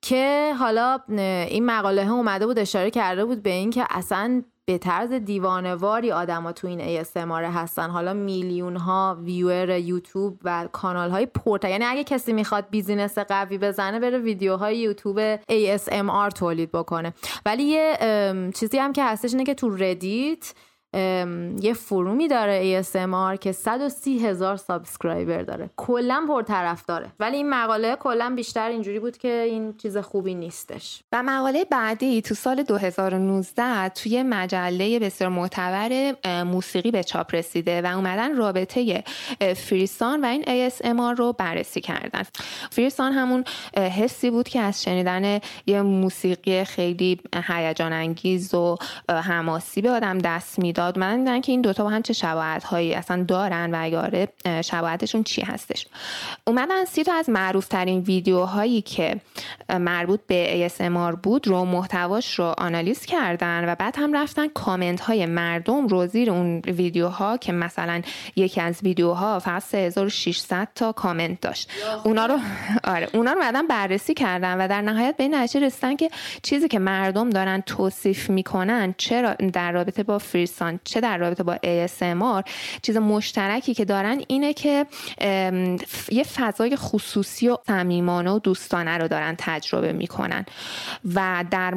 که 0.02 0.52
حالا 0.58 0.98
این 1.08 1.66
مقاله 1.66 2.06
ها 2.06 2.14
اومده 2.14 2.46
بود 2.46 2.58
اشاره 2.58 2.90
کرده 2.90 3.24
بود 3.24 3.42
به 3.42 3.50
اینکه 3.50 3.86
اصلا 3.90 4.42
به 4.72 4.78
طرز 4.78 5.12
دیوانواری 5.12 6.10
ها 6.10 6.52
تو 6.52 6.66
این 6.66 7.02
ASMR 7.04 7.54
هستن. 7.54 7.90
حالا 7.90 8.12
میلیون 8.12 8.76
ها 8.76 9.18
viewer 9.22 9.70
یوتیوب 9.70 10.38
و 10.44 10.68
کانال 10.72 11.10
های 11.10 11.26
پورتا 11.26 11.68
یعنی 11.68 11.84
اگه 11.84 12.04
کسی 12.04 12.32
می‌خواد 12.32 12.64
business 12.70 13.18
قوی 13.18 13.58
بزنه 13.58 14.00
بره 14.00 14.18
ویدیوهای 14.18 14.78
یوتیوب 14.78 15.36
ASMR 15.36 16.32
تولید 16.34 16.72
بکنه. 16.72 17.14
ولی 17.46 17.62
یه 17.62 17.98
چیزی 18.54 18.78
هم 18.78 18.92
که 18.92 19.04
هستش 19.04 19.32
اینه 19.32 19.44
که 19.44 19.54
تو 19.54 19.70
Reddit 19.70 20.54
یه 21.62 21.74
فرومی 21.74 22.28
داره 22.28 22.82
ASMR 22.82 23.38
که 23.38 23.52
130 23.52 24.26
هزار 24.26 24.56
subscriber 24.56 25.42
داره. 25.42 25.70
کلا 25.76 26.24
پرطرفداره 26.28 27.06
ولی 27.20 27.36
این 27.36 27.50
مقاله 27.50 27.96
کلا 27.96 28.32
بیشتر 28.36 28.68
اینجوری 28.68 28.98
بود 28.98 29.16
که 29.16 29.28
این 29.28 29.74
چیز 29.76 29.96
خوبی 29.96 30.34
نیستش. 30.34 31.02
و 31.12 31.22
مقاله 31.22 31.64
بعدی 31.64 32.22
تو 32.22 32.34
سال 32.34 32.62
2019 32.62 33.88
توی 33.88 34.22
مجله 34.22 34.98
بسیار 34.98 35.30
معتبر 35.30 36.14
موسیقی 36.44 36.90
به 36.90 37.04
چاپ 37.04 37.34
رسیده 37.34 37.82
و 37.82 37.86
اومدن 37.86 38.36
رابطه 38.36 39.04
frisson 39.56 40.24
و 40.24 40.26
این 40.26 40.70
ASMR 40.70 41.18
رو 41.18 41.32
بررسی 41.32 41.80
کردن. 41.80 42.22
فریسان 42.70 43.12
همون 43.12 43.44
حسی 43.76 44.30
بود 44.30 44.48
که 44.48 44.60
از 44.60 44.82
شنیدن 44.82 45.40
یه 45.66 45.82
موسیقی 45.82 46.64
خیلی 46.64 47.20
هیجان 47.48 47.92
انگیز 47.92 48.54
و 48.54 48.76
حماسی 49.08 49.82
به 49.82 49.90
آدم 49.90 50.18
دست 50.18 50.58
می‌داد. 50.58 50.81
داد 50.82 50.98
من 50.98 51.18
دیدن 51.18 51.40
که 51.40 51.52
این 51.52 51.60
دوتا 51.60 51.84
با 51.84 51.90
هم 51.90 52.02
چه 52.02 52.12
شباهت 52.12 52.64
هایی 52.64 52.94
اصلا 52.94 53.24
دارن 53.28 53.74
و 53.74 53.78
اگه 53.80 53.98
آره 53.98 54.28
شباهتشون 54.62 55.22
چی 55.22 55.42
هستش. 55.42 55.86
اومدن 56.46 56.84
سی 56.84 57.04
تا 57.04 57.14
از 57.14 57.30
معروف 57.30 57.68
ترین 57.68 58.00
ویدیوهایی 58.00 58.82
که 58.82 59.20
مربوط 59.68 60.20
به 60.26 60.68
ASMR 60.68 61.16
بود 61.22 61.48
رو 61.48 61.64
محتواش 61.64 62.38
رو 62.38 62.54
آنالیز 62.58 63.06
کردن 63.06 63.68
و 63.68 63.74
بعد 63.74 63.96
هم 63.98 64.16
رفتن 64.16 64.48
کامنت 64.48 65.00
های 65.00 65.26
مردم 65.26 65.86
رو 65.86 66.06
زیر 66.06 66.30
اون 66.30 66.58
ویدیوها 66.58 67.36
که 67.36 67.52
مثلا 67.52 68.02
یکی 68.36 68.60
از 68.60 68.78
ویدیوها 68.82 69.38
فقط 69.38 69.62
3600 69.62 70.68
تا 70.74 70.92
کامنت 70.92 71.40
داشت. 71.40 71.70
اونا 72.04 72.26
رو 72.26 72.38
آره 72.84 73.08
اونا 73.14 73.32
رو 73.32 73.40
بعدا 73.40 73.62
بررسی 73.68 74.14
کردن 74.14 74.60
و 74.60 74.68
در 74.68 74.82
نهایت 74.82 75.16
به 75.16 75.22
این 75.22 75.34
نتیجه 75.34 75.66
رسیدن 75.66 75.96
که 75.96 76.10
چیزی 76.42 76.68
که 76.68 76.78
مردم 76.78 77.30
دارن 77.30 77.60
توصیف 77.66 78.30
می‌کنن 78.30 78.94
چه 78.98 79.34
در 79.52 79.72
رابطه 79.72 80.02
با 80.02 80.18
فریسان 80.18 80.71
چه 80.84 81.00
در 81.00 81.18
رابطه 81.18 81.42
با 81.42 81.56
ASMR 81.56 82.50
چیز 82.82 82.96
مشترکی 82.96 83.74
که 83.74 83.84
دارن 83.84 84.22
اینه 84.28 84.52
که 84.52 84.86
یه 86.12 86.24
فضای 86.34 86.76
خصوصی 86.76 87.48
و 87.48 87.56
صمیمانه 87.66 88.30
و 88.30 88.38
دوستانه 88.38 88.98
رو 88.98 89.08
دارن 89.08 89.34
تجربه 89.38 89.92
می‌کنن. 89.92 90.46
و 91.14 91.44
در 91.50 91.74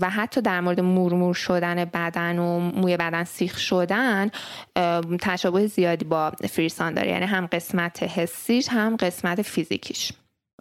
و 0.00 0.10
حتی 0.10 0.40
در 0.40 0.60
مورد 0.60 0.80
مورمور 0.80 1.34
شدن 1.34 1.84
بدن 1.84 2.38
و 2.38 2.58
موی 2.58 2.96
بدن 2.96 3.24
سیخ 3.24 3.58
شدن 3.58 4.30
تشابه 5.20 5.66
زیادی 5.66 6.04
با 6.04 6.30
فریسان 6.30 6.94
داره. 6.94 7.10
یعنی 7.10 7.26
هم 7.26 7.46
قسمت 7.46 8.02
حسیش 8.02 8.68
هم 8.68 8.96
قسمت 8.96 9.42
فیزیکیش. 9.42 10.12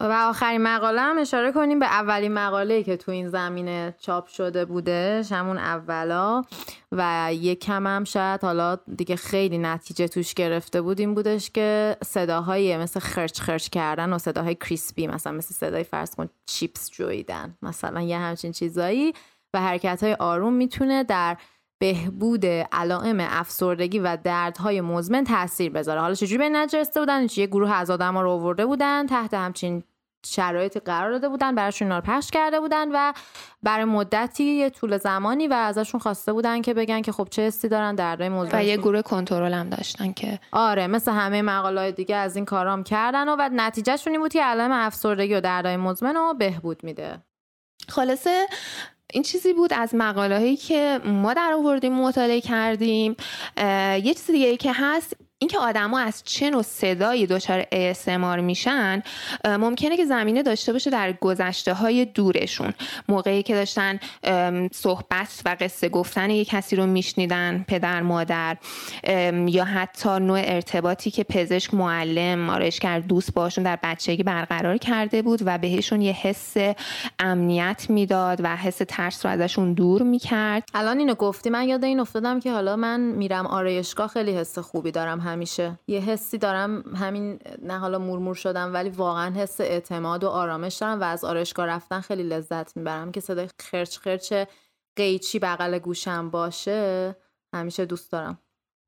و 0.03 0.11
آخرین 0.29 0.61
مقاله 0.61 1.01
هم 1.01 1.17
اشاره 1.17 1.51
کنیم 1.51 1.79
به 1.79 1.85
اولین 1.85 2.33
مقاله 2.33 2.83
که 2.83 2.97
تو 2.97 3.11
این 3.11 3.29
زمینه 3.29 3.95
چاپ 3.99 4.27
شده 4.27 4.65
بوده 4.65 5.23
همون 5.31 5.57
اولا. 5.57 6.43
و 6.91 7.29
یک 7.33 7.59
کم 7.59 7.87
هم 7.87 8.03
شاید 8.03 8.43
حالا 8.43 8.77
دیگه 8.95 9.15
خیلی 9.15 9.57
نتیجه 9.57 10.07
توش 10.07 10.33
گرفته 10.33 10.81
بود 10.81 10.99
این 10.99 11.15
بودش 11.15 11.49
که 11.49 11.97
صداهای 12.03 12.77
مثل 12.77 12.99
خرچ 12.99 13.41
خرچ 13.41 13.69
کردن 13.69 14.13
و 14.13 14.17
صداهای 14.17 14.55
کریسپی 14.55 15.07
مثلا 15.07 15.33
مثل 15.33 15.53
صدای 15.53 15.83
فرض 15.83 16.15
کن 16.15 16.29
چیپس 16.45 16.89
جویدن 16.91 17.57
مثلا 17.61 18.01
یه 18.01 18.17
همچین 18.17 18.51
چیزایی. 18.51 19.13
و 19.53 19.61
حرکت 19.61 20.03
های 20.03 20.13
آروم 20.13 20.53
می‌تونه 20.53 21.03
در 21.03 21.37
بهبود 21.81 22.45
علائم 22.45 23.17
افسردگی 23.19 23.99
و 23.99 24.17
دردهای 24.23 24.81
مزمن 24.81 25.23
تاثیر 25.23 25.71
بذاره. 25.71 26.01
حالا 26.01 26.13
چجوری 26.13 26.37
به 26.37 26.49
نجرسته 26.49 26.99
بودن؟ 26.99 27.27
یه 27.37 27.47
گروه 27.47 27.71
از 27.71 27.89
آدما 27.89 28.21
رو 28.21 28.29
آورده 28.29 28.65
بودن 28.65 29.07
تحت 29.07 29.33
همچین 29.33 29.83
شرایطی 30.25 30.79
قرار 30.79 31.11
داده 31.11 31.29
بودن 31.29 31.55
براشون 31.55 31.87
اینا 31.91 32.01
پخش 32.01 32.31
کرده 32.31 32.59
بودن 32.59 32.91
و 32.91 33.13
برای 33.63 33.85
مدتی 33.85 34.43
یه 34.43 34.69
طول 34.69 34.97
زمانی 34.97 35.47
و 35.47 35.53
ازشون 35.53 35.99
خواسته 35.99 36.33
بودن 36.33 36.61
که 36.61 36.73
بگن 36.73 37.01
که 37.01 37.11
خب 37.11 37.27
چه 37.31 37.41
حسی 37.41 37.69
دارن 37.69 37.95
دردای 37.95 38.29
مزمن 38.29 38.59
و 38.59 38.63
یه 38.63 38.77
گروه 38.77 39.01
کنترل 39.01 39.53
هم 39.53 39.69
داشتن 39.69 40.13
که 40.13 40.39
آره 40.51 40.87
مثل 40.87 41.11
همه 41.11 41.41
مقالات 41.41 41.95
دیگه 41.95 42.15
از 42.15 42.35
این 42.35 42.45
کارام 42.45 42.83
کردن 42.83 43.29
و, 43.29 43.35
و 43.39 43.49
نتیجهشون 43.53 44.13
این 44.13 44.21
بود 44.21 44.33
که 44.33 44.43
علائم 44.43 44.71
افسردگی 44.71 45.33
و 45.33 45.41
دردای 45.41 45.77
مزمن 45.77 46.15
رو 46.15 46.33
بهبود 46.33 46.83
میده. 46.83 47.19
خلاصه 47.89 48.47
این 49.13 49.23
چیزی 49.23 49.53
بود 49.53 49.73
از 49.73 49.95
مقاله 49.95 50.39
هایی 50.39 50.57
که 50.57 50.99
ما 51.05 51.33
در 51.33 51.53
آوردیم 51.53 51.93
مطالعه 51.93 52.41
کردیم. 52.41 53.15
یه 54.03 54.13
چیز 54.13 54.27
دیگه 54.27 54.47
ای 54.47 54.57
که 54.57 54.71
هست 54.75 55.17
اینکه 55.41 55.59
آدما 55.59 55.99
از 55.99 56.23
چه 56.25 56.49
نوع 56.49 56.61
صدایی 56.61 57.27
دچار 57.27 57.61
ASMR 57.61 58.39
میشن 58.39 59.03
ممکنه 59.45 59.97
که 59.97 60.05
زمینه 60.05 60.43
داشته 60.43 60.73
باشه 60.73 60.89
در 60.89 61.13
گذشته 61.13 61.73
های 61.73 62.05
دورشون. 62.05 62.73
موقعی 63.09 63.43
که 63.43 63.53
داشتن 63.53 63.99
صحبت 64.71 65.41
و 65.45 65.57
قصه 65.59 65.89
گفتن 65.89 66.29
یک 66.29 66.47
کسی 66.47 66.75
رو 66.75 66.85
میشنیدن 66.85 67.65
پدر 67.67 68.01
مادر 68.01 68.57
یا 69.47 69.63
حتی 69.63 70.09
نوع 70.09 70.41
ارتباطی 70.43 71.11
که 71.11 71.23
پزشک 71.23 71.73
معلم 71.73 72.49
آرایشگر 72.49 72.99
دوست 72.99 73.33
باشون 73.33 73.63
در 73.63 73.79
بچگی 73.83 74.23
برقرار 74.23 74.77
کرده 74.77 75.21
بود 75.21 75.39
و 75.45 75.57
بهشون 75.57 76.01
یه 76.01 76.13
حس 76.13 76.53
امنیت 77.19 77.85
می‌داد 77.89 78.39
و 78.43 78.55
حس 78.55 78.81
ترس 78.87 79.25
رو 79.25 79.31
ازشون 79.31 79.73
دور 79.73 80.01
می‌کرد. 80.01 80.63
الان 80.73 80.99
اینو 80.99 81.15
گفتی 81.15 81.49
من 81.49 81.67
یاد 81.67 81.83
این 81.83 81.99
افتادم 81.99 82.39
که 82.39 82.51
حالا 82.51 82.75
من 82.75 82.99
میرم 82.99 83.47
آرایشگاه 83.47 84.07
خیلی 84.07 84.31
حس 84.31 84.59
خوبی 84.59 84.91
دارم. 84.91 85.30
همیشه. 85.31 85.79
یه 85.87 85.99
حسی 85.99 86.37
دارم 86.37 86.81
همین 86.95 87.39
نه 87.61 87.79
حالا 87.79 87.99
مورمور 87.99 88.35
شدم 88.35 88.73
ولی 88.73 88.89
واقعا 88.89 89.35
حس 89.35 89.61
اعتماد 89.61 90.23
و 90.23 90.27
آرامش 90.29 90.77
دارم 90.77 90.99
و 90.99 91.03
از 91.03 91.25
آرایشگاه 91.25 91.65
رفتن 91.65 92.01
خیلی 92.01 92.23
لذت 92.23 92.77
می‌برم 92.77 93.11
که 93.11 93.19
صدای 93.19 93.49
خرچ 93.59 93.97
خرچ 93.97 94.33
قیچی 94.95 95.39
بغل 95.39 95.79
گوشم 95.79 96.29
باشه. 96.29 97.15
همیشه 97.53 97.85
دوست 97.85 98.11
دارم. 98.11 98.39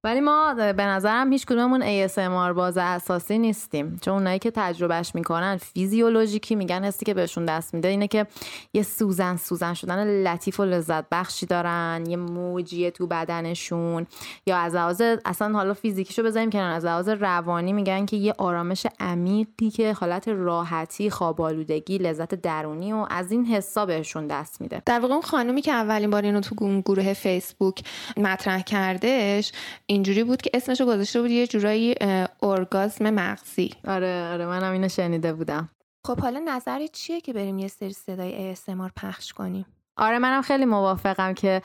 ولی 0.06 0.20
ما 0.20 0.54
به 0.54 0.86
نظرم 0.86 1.32
هیچ 1.32 1.46
کدوممون 1.46 2.08
ASMR 2.08 2.54
باز 2.56 2.78
اساسی 2.78 3.38
نیستیم. 3.38 4.00
چون 4.02 4.14
اونایی 4.14 4.40
که 4.40 4.52
تجربهش 4.52 5.16
می‌کنن 5.16 5.58
فیزیولوژیکی 5.58 6.56
میگن 6.56 6.84
حسی 6.84 7.06
که 7.06 7.14
بهشون 7.14 7.46
دست 7.46 7.74
میده 7.74 7.88
اینه 7.88 8.08
که 8.08 8.28
یه 8.74 8.84
سوزن 8.84 9.38
سوزن 9.38 9.74
شدن 9.74 10.24
لطیف 10.24 10.60
و 10.60 10.64
لذت 10.64 11.10
بخشی 11.10 11.46
دارن 11.46 12.04
یه 12.08 12.18
موجیه 12.18 12.92
تو 12.92 13.08
بدنشون. 13.08 14.08
یا 14.46 14.58
از 14.58 14.76
لحاظ 14.76 15.02
اصلا 15.26 15.54
حالا 15.54 15.74
فیزیکیشو 15.74 16.24
بذاریم 16.24 16.50
کنار 16.50 16.72
از 16.72 16.86
لحاظ 16.86 17.10
روانی 17.10 17.74
میگن 17.74 18.06
که 18.06 18.18
یه 18.18 18.34
آرامش 18.38 18.88
عمیقی 19.00 19.70
که 19.70 19.94
حالت 19.94 20.28
راحتی 20.28 21.10
خوابالودگی 21.10 21.98
لذت 21.98 22.36
درونی 22.36 22.94
و 22.94 23.08
از 23.10 23.32
این 23.32 23.46
حسا 23.46 23.86
بهشون 23.86 24.28
دست 24.28 24.62
میده. 24.62 24.82
در 24.86 25.00
واقع 25.00 25.14
اون 25.14 25.22
خانومی 25.22 25.62
که 25.62 25.72
اولین 25.72 26.10
بار 26.10 26.24
اینو 26.24 26.40
تو 26.42 26.82
گروه 26.82 27.14
فیسبوک 27.14 27.84
مطرح 28.18 28.62
کردش 28.62 29.52
اینجوری 29.94 30.24
بود 30.24 30.42
که 30.42 30.50
اسمش 30.54 30.82
رو 30.82 30.88
گذاشته 30.88 31.22
بود 31.22 31.32
یه 31.32 31.48
جورایی 31.48 31.96
ارگازم 32.42 33.10
مغزی. 33.10 33.70
آره 33.88 34.30
آره 34.34 34.46
منم 34.46 34.72
اینو 34.72 34.90
شنیده 34.90 35.34
بودم. 35.34 35.70
خب 36.08 36.20
حالا 36.20 36.40
نظری 36.40 36.88
چیه 36.88 37.22
که 37.22 37.34
بریم 37.34 37.60
یه 37.60 37.68
سری 37.68 37.94
صدای 37.94 38.56
ASMR 38.56 38.92
پخش 38.96 39.34
کنیم؟ 39.34 39.66
آره 39.98 40.20
منم 40.20 40.42
خیلی 40.42 40.66
موافقم 40.66 41.34
که 41.34 41.62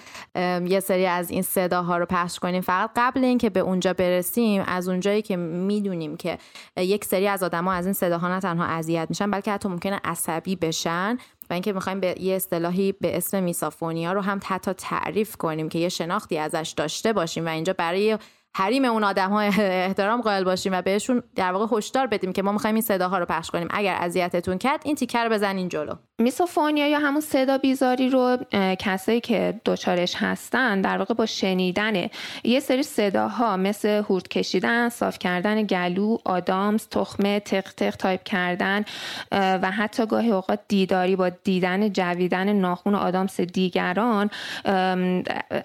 یه 0.66 0.80
سری 0.80 1.06
از 1.06 1.30
این 1.30 1.42
صداها 1.42 1.98
رو 1.98 2.06
پخش 2.06 2.38
کنیم. 2.38 2.60
فقط 2.60 2.90
قبل 2.96 3.24
اینکه 3.24 3.50
به 3.50 3.60
اونجا 3.60 3.92
برسیم 3.92 4.62
از 4.66 4.88
اونجایی 4.88 5.22
که 5.22 5.36
می‌دونیم 5.36 6.16
که 6.16 6.38
یک 6.76 7.04
سری 7.04 7.28
از 7.28 7.42
آدما 7.42 7.72
از 7.72 7.86
این 7.86 7.92
صداها 7.92 8.28
نه 8.28 8.40
تنها 8.40 8.64
اذیت 8.64 9.06
میشن 9.08 9.30
بلکه 9.30 9.52
حتی 9.52 9.68
ممکنه 9.68 10.00
عصبی 10.04 10.56
بشن 10.56 11.18
و 11.50 11.52
اینکه 11.52 11.72
می‌خوایم 11.72 12.00
به 12.00 12.14
یه 12.20 12.34
اصطلاحی 12.34 12.92
به 12.92 13.16
اسم 13.16 13.42
میسافونیا 13.42 14.12
رو 14.12 14.20
هم 14.20 14.40
حتی 14.44 14.72
تعریف 14.72 15.36
کنیم 15.36 15.68
که 15.68 15.78
یه 15.78 15.88
شناختی 15.88 16.38
ازش 16.38 16.74
داشته 16.76 17.12
باشیم 17.12 17.46
و 17.46 17.48
اینجا 17.48 17.72
برای 17.72 18.18
حریم 18.56 18.84
اون 18.84 19.04
آدم 19.04 19.30
ها 19.30 19.40
احترام 19.40 20.20
قائل 20.20 20.44
باشیم 20.44 20.72
و 20.72 20.82
بهشون 20.82 21.22
در 21.36 21.52
واقع 21.52 21.78
هشدار 21.78 22.06
بدیم 22.06 22.32
که 22.32 22.42
ما 22.42 22.52
می‌خوایم 22.52 22.76
این 22.76 22.82
صداها 22.82 23.18
رو 23.18 23.26
پخش 23.26 23.50
کنیم. 23.50 23.68
اگر 23.70 23.96
اذیتتون 24.00 24.58
کرد 24.58 24.80
این 24.84 24.94
تیکر 24.94 25.24
رو 25.24 25.30
بزنین 25.30 25.68
جلو. 25.68 25.94
میسوفونیا 26.20 26.88
یا 26.88 26.98
همون 26.98 27.20
صدا 27.20 27.58
بیزاری 27.58 28.08
رو 28.08 28.36
کسایی 28.78 29.20
که 29.20 29.60
دچارش 29.66 30.14
هستن 30.16 30.80
در 30.80 30.98
واقع 30.98 31.14
با 31.14 31.26
شنیدن 31.26 32.08
یه 32.44 32.60
سری 32.60 32.82
صداها 32.82 33.56
مثل 33.56 33.88
هورت 33.88 34.28
کشیدن 34.28 34.88
صاف 34.88 35.18
کردن 35.18 35.62
گلو 35.62 36.16
آدامس 36.24 36.88
تخمه 36.88 37.40
تق 37.40 37.74
تق 37.74 37.96
تایپ 37.96 38.22
کردن 38.22 38.84
و 39.32 39.70
حتی 39.70 40.06
گاهی 40.06 40.30
اوقات 40.30 40.60
دیداری 40.68 41.16
با 41.16 41.28
دیدن 41.28 41.92
جویدن 41.92 42.52
ناخون 42.52 42.94
آدامس 42.94 43.40
دیگران 43.40 44.30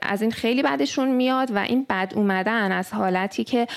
از 0.01 0.21
این 0.21 0.31
خیلی 0.31 0.63
بدشون 0.63 1.07
میاد 1.07 1.51
و 1.55 1.57
این 1.57 1.85
بد 1.89 2.13
اومدن. 2.15 2.71
از 2.73 2.93
حالتی 2.93 3.43
که 3.43 3.67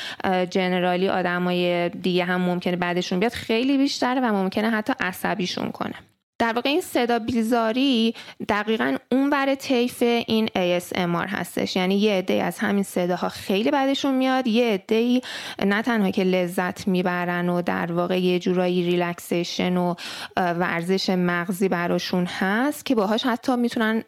generally 0.50 1.08
آدمای 1.08 1.88
دیگه 1.88 2.24
هم 2.24 2.40
ممکنه 2.40 2.76
بدشون 2.76 3.20
بیاد 3.20 3.32
خیلی 3.32 3.78
بیشتره 3.78 4.20
و 4.20 4.32
ممکنه 4.32 4.70
حتی 4.70 4.92
عصبیشون 5.00 5.70
کنه. 5.70 5.94
در 6.38 6.52
واقع 6.52 6.68
این 6.68 6.80
صدا 6.80 7.18
بیزاری 7.18 8.14
دقیقا 8.48 8.96
اون 9.12 9.30
بر 9.30 9.54
طیف 9.54 10.02
این 10.02 10.46
ASMR 10.46 11.28
هستش. 11.28 11.76
یعنی 11.76 11.98
یه 11.98 12.12
عده 12.12 12.42
از 12.42 12.58
همین 12.58 12.82
صداها 12.82 13.28
خیلی 13.28 13.70
بعدشون 13.70 14.14
میاد 14.14 14.46
یه 14.46 14.64
عده 14.64 15.20
نه 15.66 15.82
تنها 15.82 16.10
که 16.10 16.24
لذت 16.24 16.88
می‌برن 16.88 17.48
و 17.48 17.62
در 17.62 17.92
واقع 17.92 18.20
یه 18.20 18.38
جورایی 18.38 18.82
ریلکسیشن 18.82 19.76
و 19.76 19.94
ورزش 20.36 21.10
مغزی 21.10 21.68
براشون 21.68 22.26
هست 22.26 22.86
که 22.86 22.94
باهاش 22.94 23.26
حتی 23.26 23.56
می‌تونن 23.56 24.02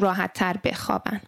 راحت 0.00 0.32
تر 0.32 0.56
بخوابن. 0.64 1.20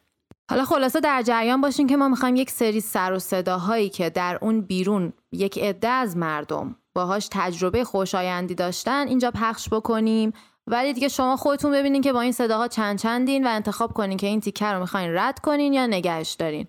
حالا 0.51 0.65
خلاصه 0.65 1.01
در 1.01 1.23
جریان 1.23 1.61
باشین 1.61 1.87
که 1.87 1.97
ما 1.97 2.09
می‌خوایم 2.09 2.37
یک 2.37 2.51
سری 2.51 2.81
سر 2.81 3.13
و 3.13 3.19
صداهایی 3.19 3.89
که 3.89 4.11
در 4.11 4.39
اون 4.43 4.61
بیرون 4.61 5.13
یک 5.33 5.59
عده 5.59 5.89
از 5.89 6.17
مردم 6.17 6.77
باهاش 6.95 7.29
تجربه 7.33 7.85
خوشایندی 7.85 8.55
داشتن 8.55 9.09
اینجا 9.09 9.31
پخش 9.31 9.69
بکنیم. 9.69 10.33
ولی 10.67 10.93
دیگه 10.93 11.09
شما 11.09 11.37
خودتون 11.37 11.73
ببینین 11.73 12.03
که 12.03 12.13
با 12.13 12.21
این 12.21 12.33
صداها 12.33 12.69
چند 12.69 12.99
چندین 12.99 13.47
و 13.47 13.51
انتخاب 13.51 13.93
کنین 13.93 14.17
که 14.17 14.27
این 14.27 14.41
تیکر 14.41 14.75
رو 14.75 14.81
می‌خواین 14.81 15.11
رد 15.15 15.39
کنین 15.39 15.73
یا 15.73 15.87
نگهش 15.87 16.33
دارین. 16.33 16.67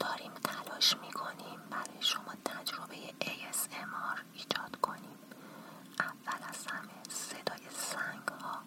داریم 0.00 0.30
تلاش 0.44 0.96
می‌کنیم 0.96 1.60
برای 1.70 2.00
شما 2.00 2.32
تجربه 2.44 2.94
ASMR 3.20 4.20
ایجاد 4.34 4.76
کنیم. 4.82 5.18
اول 6.00 6.48
از 6.48 6.66
همه 6.66 7.02
صدای 7.08 7.66
سنگ 7.70 8.28
ها 8.42 8.58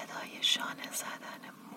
صدای 0.00 0.42
شانه 0.42 0.92
زدن 0.92 1.69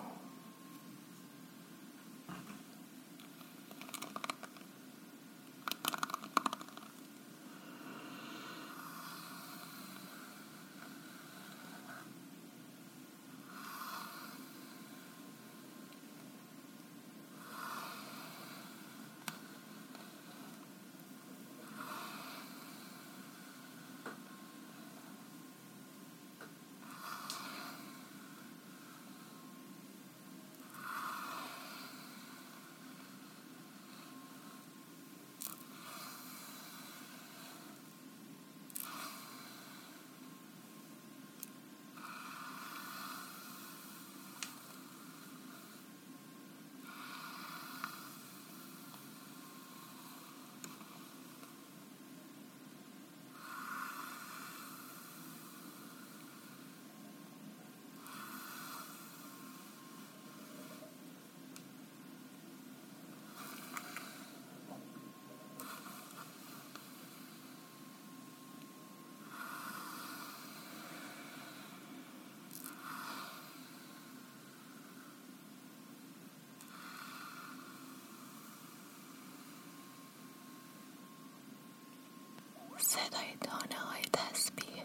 صدای 82.94 83.34
دانه 83.40 83.80
های 83.80 84.02
تسبیح 84.12 84.82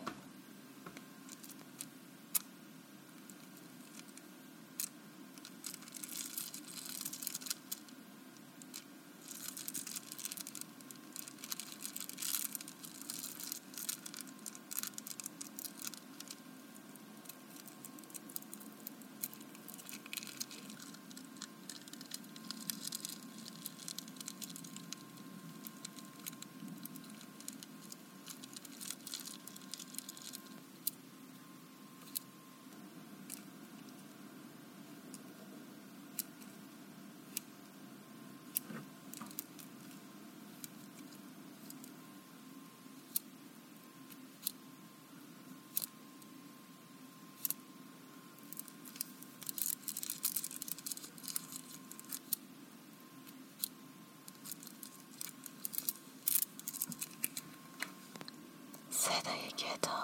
계절 59.60 59.99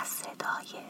از 0.00 0.08
صدای 0.08 0.82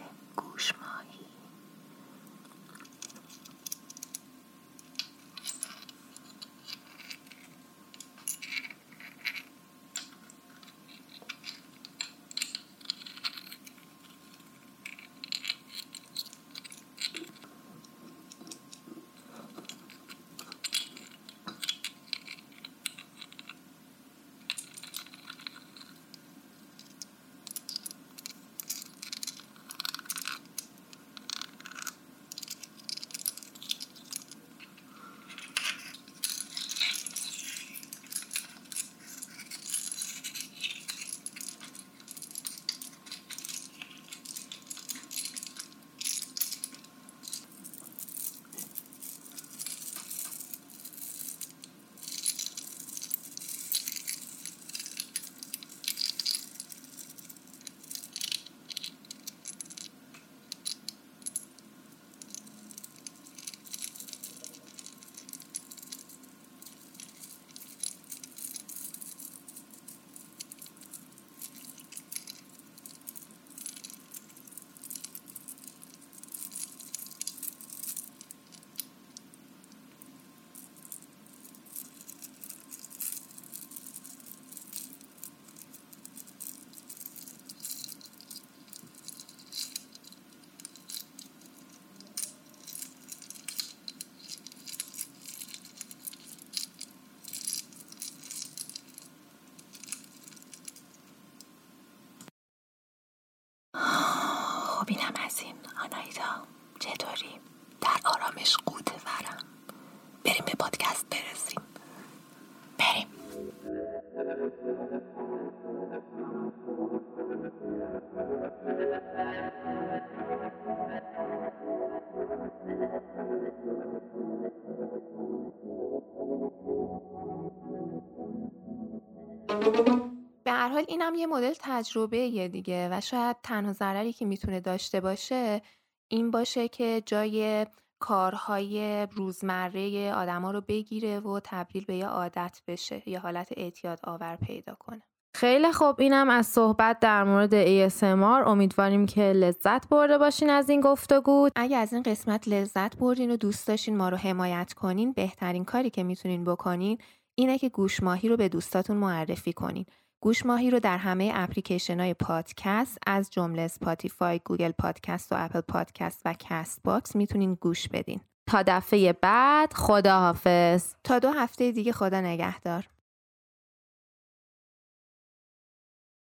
به 130.44 130.53
هر 130.53 130.68
حال 130.68 130.85
اینم 130.88 131.14
یه 131.14 131.27
مدل 131.27 131.53
تجربه 131.61 132.18
یه 132.18 132.49
دیگه 132.49 132.88
و 132.92 133.01
شاید 133.01 133.37
تنها 133.42 133.73
ضرری 133.73 134.12
که 134.12 134.25
می‌تونه 134.25 134.61
داشته 134.61 135.01
باشه 135.01 135.62
این 136.09 136.31
باشه 136.31 136.68
که 136.68 137.03
جای 137.07 137.66
کارهای 137.99 139.07
روزمره 139.12 140.12
آدما 140.14 140.51
رو 140.51 140.61
بگیره 140.61 141.20
و 141.20 141.40
تبدیل 141.44 141.85
به 141.85 141.96
یه 141.96 142.07
عادت 142.07 142.61
بشه 142.66 143.03
یه 143.07 143.18
حالت 143.18 143.49
اعتیاد 143.57 144.01
آور 144.05 144.37
پیدا 144.37 144.75
کنه. 144.75 145.03
خیلی 145.37 145.73
خوب 145.73 146.01
اینم 146.01 146.31
از 146.31 146.46
صحبت 146.46 147.01
در 147.01 147.25
مورد 147.25 147.88
ASMR 147.88 148.46
امیدواریم 148.46 149.07
که 149.07 149.23
لذت 149.23 149.88
برده 149.88 150.18
باشین 150.18 150.51
از 150.51 150.70
این 150.70 150.81
گفتگو. 150.81 151.49
اگه 151.57 151.77
از 151.77 151.92
این 151.92 152.03
قسمت 152.03 152.49
لذت 152.49 152.96
بردین 152.96 153.31
و 153.31 153.37
دوست 153.37 153.68
داشتین 153.68 153.96
ما 153.96 154.09
رو 154.09 154.16
حمایت 154.16 154.73
کنین 154.73 155.12
بهترین 155.12 155.64
کاری 155.64 155.90
که 155.90 156.03
می‌تونین 156.03 156.44
بکنین 156.44 156.99
اینه 157.35 157.59
که 157.59 157.69
گوش 157.69 158.03
ماهی 158.03 158.29
رو 158.29 158.37
به 158.37 158.49
دوستاتون 158.49 158.97
معرفی 158.97 159.53
کنین. 159.53 159.87
گوش 160.21 160.47
ماهی 160.47 160.71
رو 160.71 160.81
در 160.81 160.99
همه 160.99 161.33
اپلیکیشن 161.35 162.01
های 162.01 162.14
پادکست 162.14 162.99
از 163.07 163.31
جمله 163.31 163.69
Spotify، 163.68 164.40
Google 164.44 164.70
Podcast 164.70 165.33
و 165.33 165.37
Apple 165.38 165.61
Podcast 165.61 166.22
و 166.25 166.35
Castbox 166.38 167.16
می‌تونین 167.16 167.55
گوش 167.55 167.88
بدین. 167.88 168.21
تا 168.47 168.62
دفعه 168.66 169.12
بعد 169.12 169.73
خداحافظ. 169.73 170.95
تا 171.05 171.19
دو 171.19 171.31
هفته 171.31 171.73
دیگه 171.73 171.93
خدا 171.93 172.21
نگهدار. 172.21 172.88